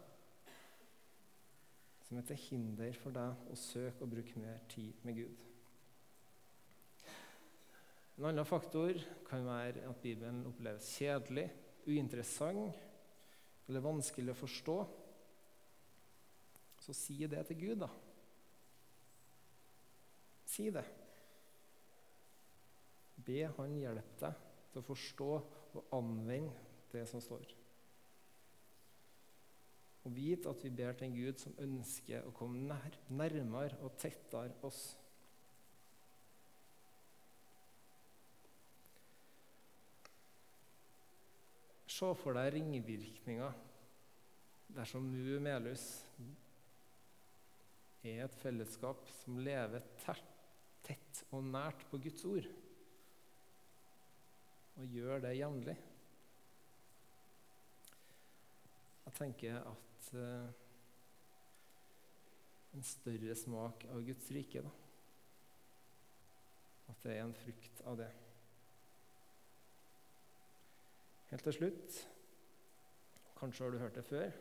Som 2.07 2.19
er 2.19 2.27
til 2.27 2.39
hinder 2.47 2.95
for 2.99 3.15
deg 3.15 3.49
å 3.51 3.57
søke 3.59 4.05
og 4.05 4.13
bruke 4.13 4.39
mer 4.39 4.61
tid 4.71 5.03
med 5.07 5.19
Gud. 5.19 5.43
En 8.13 8.29
annen 8.29 8.45
faktor 8.45 8.99
kan 9.25 9.45
være 9.47 9.87
at 9.89 10.01
Bibelen 10.01 10.43
oppleves 10.45 10.91
kjedelig, 10.99 11.47
uinteressant 11.89 12.77
eller 13.67 13.83
vanskelig 13.83 14.33
å 14.33 14.37
forstå. 14.37 14.77
Så 16.83 16.93
si 16.95 17.17
det 17.31 17.41
til 17.47 17.59
Gud, 17.61 17.85
da. 17.85 17.89
Si 20.53 20.67
det. 20.71 20.83
Be 23.23 23.47
Han 23.57 23.77
hjelpe 23.79 24.19
deg 24.19 24.41
til 24.73 24.81
å 24.81 24.85
forstå 24.85 25.29
og 25.73 25.95
anvende 25.97 26.53
det 26.93 27.05
som 27.09 27.21
står. 27.21 27.45
Og 30.03 30.15
vite 30.15 30.51
at 30.51 30.63
vi 30.63 30.69
ber 30.69 30.97
til 30.97 31.07
en 31.07 31.15
Gud 31.15 31.39
som 31.39 31.55
ønsker 31.63 32.25
å 32.27 32.33
komme 32.35 32.59
nær, 32.67 32.97
nærmere 33.07 33.79
og 33.85 33.95
tettere 33.99 34.51
oss. 34.67 34.81
Se 41.93 42.09
for 42.19 42.35
deg 42.35 42.55
ringvirkninger 42.55 43.61
dersom 44.73 45.05
Mu 45.05 45.37
Melhus 45.45 45.85
er 48.03 48.25
et 48.25 48.37
fellesskap 48.41 49.05
som 49.21 49.37
lever 49.45 49.85
tett 50.03 51.21
og 51.31 51.45
nært 51.45 51.85
på 51.91 52.01
Guds 52.01 52.25
ord 52.27 52.49
og 54.75 54.95
gjør 54.95 55.21
det 55.23 55.37
jevnlig. 55.37 55.75
Jeg 59.05 59.13
tenker 59.17 59.59
at 59.59 60.07
uh, 60.17 60.47
en 62.73 62.85
større 62.87 63.35
smak 63.37 63.85
av 63.93 64.01
Guds 64.07 64.31
rike 64.33 64.63
da. 64.65 64.71
At 66.89 67.05
det 67.05 67.13
er 67.17 67.25
en 67.25 67.35
frukt 67.37 67.83
av 67.89 67.99
det. 68.01 68.09
Helt 71.29 71.47
til 71.49 71.55
slutt 71.59 72.01
Kanskje 73.37 73.65
har 73.65 73.73
du 73.73 73.79
hørt 73.81 73.95
det 73.97 74.05
før. 74.07 74.35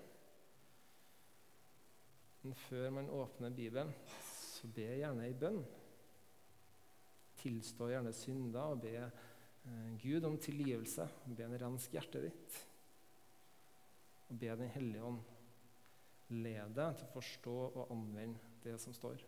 Men 2.42 2.54
før 2.54 2.90
man 2.90 3.08
åpner 3.10 3.50
Bibelen, 3.50 3.90
så 4.22 4.68
be 4.70 4.84
gjerne 4.86 5.26
i 5.26 5.34
bønn. 5.34 5.58
Tilstå 7.40 7.88
gjerne 7.90 8.12
synder 8.14 8.76
og 8.76 8.84
be 8.84 8.94
Gud 10.02 10.24
om 10.26 10.38
tilgivelse. 10.42 11.06
Be 11.26 11.44
ham 11.44 11.54
renske 11.58 11.94
hjertet 11.96 12.28
ditt. 12.28 12.56
Og 14.30 14.40
be 14.40 14.56
Den 14.58 14.72
hellige 14.74 15.04
ånd 15.06 15.20
lede 16.32 16.88
til 16.96 17.06
å 17.06 17.12
forstå 17.12 17.54
og 17.68 17.92
anvende 17.92 18.40
det 18.64 18.78
som 18.80 18.94
står. 18.96 19.22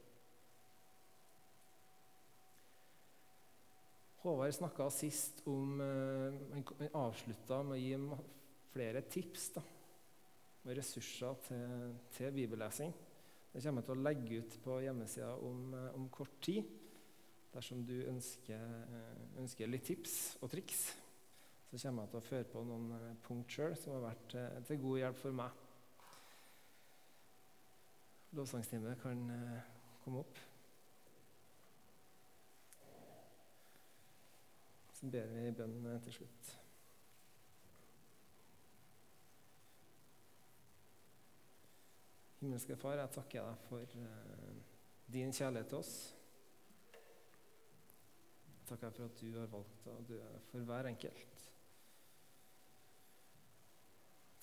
Håvard 4.24 4.54
snakka 4.56 4.86
sist 4.88 5.42
om 5.50 5.80
eh, 5.84 6.36
Han 6.54 6.94
avslutta 6.96 7.60
med 7.66 7.76
å 7.76 7.82
gi 7.82 8.22
flere 8.72 9.02
tips 9.04 9.50
da, 9.58 9.62
og 10.64 10.70
ressurser 10.78 11.42
til, 11.44 11.90
til 12.16 12.32
bibellesing. 12.32 12.94
Det 13.52 13.60
kommer 13.62 13.84
jeg 13.84 13.86
til 13.90 13.94
å 13.94 14.06
legge 14.06 14.38
ut 14.40 14.56
på 14.64 14.78
hjemmesida 14.86 15.34
om, 15.44 15.60
eh, 15.76 15.90
om 15.98 16.08
kort 16.08 16.40
tid. 16.42 16.72
Dersom 17.54 17.84
du 17.86 17.94
ønsker, 18.10 18.58
eh, 18.58 19.38
ønsker, 19.38 19.70
litt 19.70 19.84
tips 19.86 20.36
og 20.42 20.50
triks, 20.50 20.96
så 21.70 21.78
kommer 21.78 22.02
jeg 22.02 22.10
til 22.10 22.18
å 22.18 22.28
føre 22.28 22.48
på 22.50 22.62
noen 22.66 23.18
punkt 23.22 23.50
sjøl 23.50 23.76
som 23.78 23.94
har 23.94 24.08
vært 24.08 24.34
til 24.66 24.80
god 24.82 24.98
hjelp 24.98 25.20
for 25.20 25.38
meg. 25.38 25.60
Lovsangstime 28.34 28.96
kan 29.02 29.22
komme 30.02 30.22
opp. 30.24 30.38
Så 34.98 35.10
ber 35.10 35.30
vi 35.30 35.46
i 35.46 35.54
til 35.54 36.12
slutt. 36.18 36.52
Himmelske 42.40 42.76
Far, 42.76 42.98
jeg 42.98 43.10
takker 43.14 43.46
deg 43.46 43.62
for 43.68 43.96
din 45.14 45.32
kjærlighet 45.32 45.70
til 45.70 45.78
oss. 45.78 45.94
Jeg 48.64 48.68
takker 48.68 48.94
for 48.96 49.04
at 49.04 49.18
du 49.20 49.34
har 49.36 49.50
valgt 49.52 49.88
å 49.92 49.94
dø 50.08 50.18
for 50.48 50.64
hver 50.64 50.86
enkelt. 50.88 51.42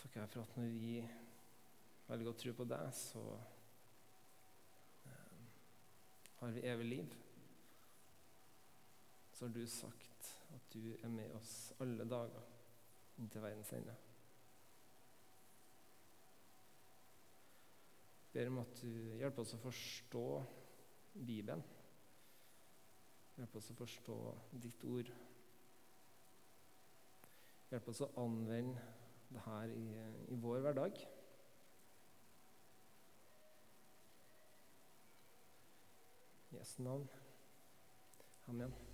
Takk 0.04 0.20
for 0.20 0.44
at 0.44 0.60
når 0.60 0.70
vi 0.76 0.92
velger 2.06 2.30
å 2.30 2.36
tro 2.38 2.54
på 2.60 2.68
deg, 2.70 2.92
så 2.94 3.24
eh, 5.10 5.42
har 6.44 6.54
vi 6.54 6.68
evig 6.70 6.88
liv. 6.92 7.18
Så 9.34 9.48
har 9.48 9.58
du 9.58 9.66
sagt 9.66 10.32
at 10.54 10.70
du 10.78 10.94
er 10.94 11.10
med 11.18 11.34
oss 11.42 11.58
alle 11.82 12.06
dager 12.06 12.46
inntil 13.18 13.42
verdens 13.42 13.74
ende. 13.74 13.98
ber 18.34 18.48
om 18.48 18.62
at 18.62 18.82
du 18.82 18.92
hjelper 19.20 19.44
oss 19.44 19.56
å 19.58 19.62
forstå 19.66 20.26
Bibelen. 21.14 21.64
Hjelp 23.42 23.56
oss 23.58 23.72
å 23.74 23.74
forstå 23.74 24.16
ditt 24.62 24.84
ord. 24.86 25.08
Hjelp 27.72 27.88
oss 27.90 28.04
å 28.06 28.10
anvende 28.22 28.84
det 29.34 29.42
her 29.48 29.74
i, 29.74 29.88
i 30.30 30.38
vår 30.44 30.62
hverdag. 30.68 31.02
Jesu 36.54 36.78
navn. 36.86 37.10
Amen. 38.54 38.91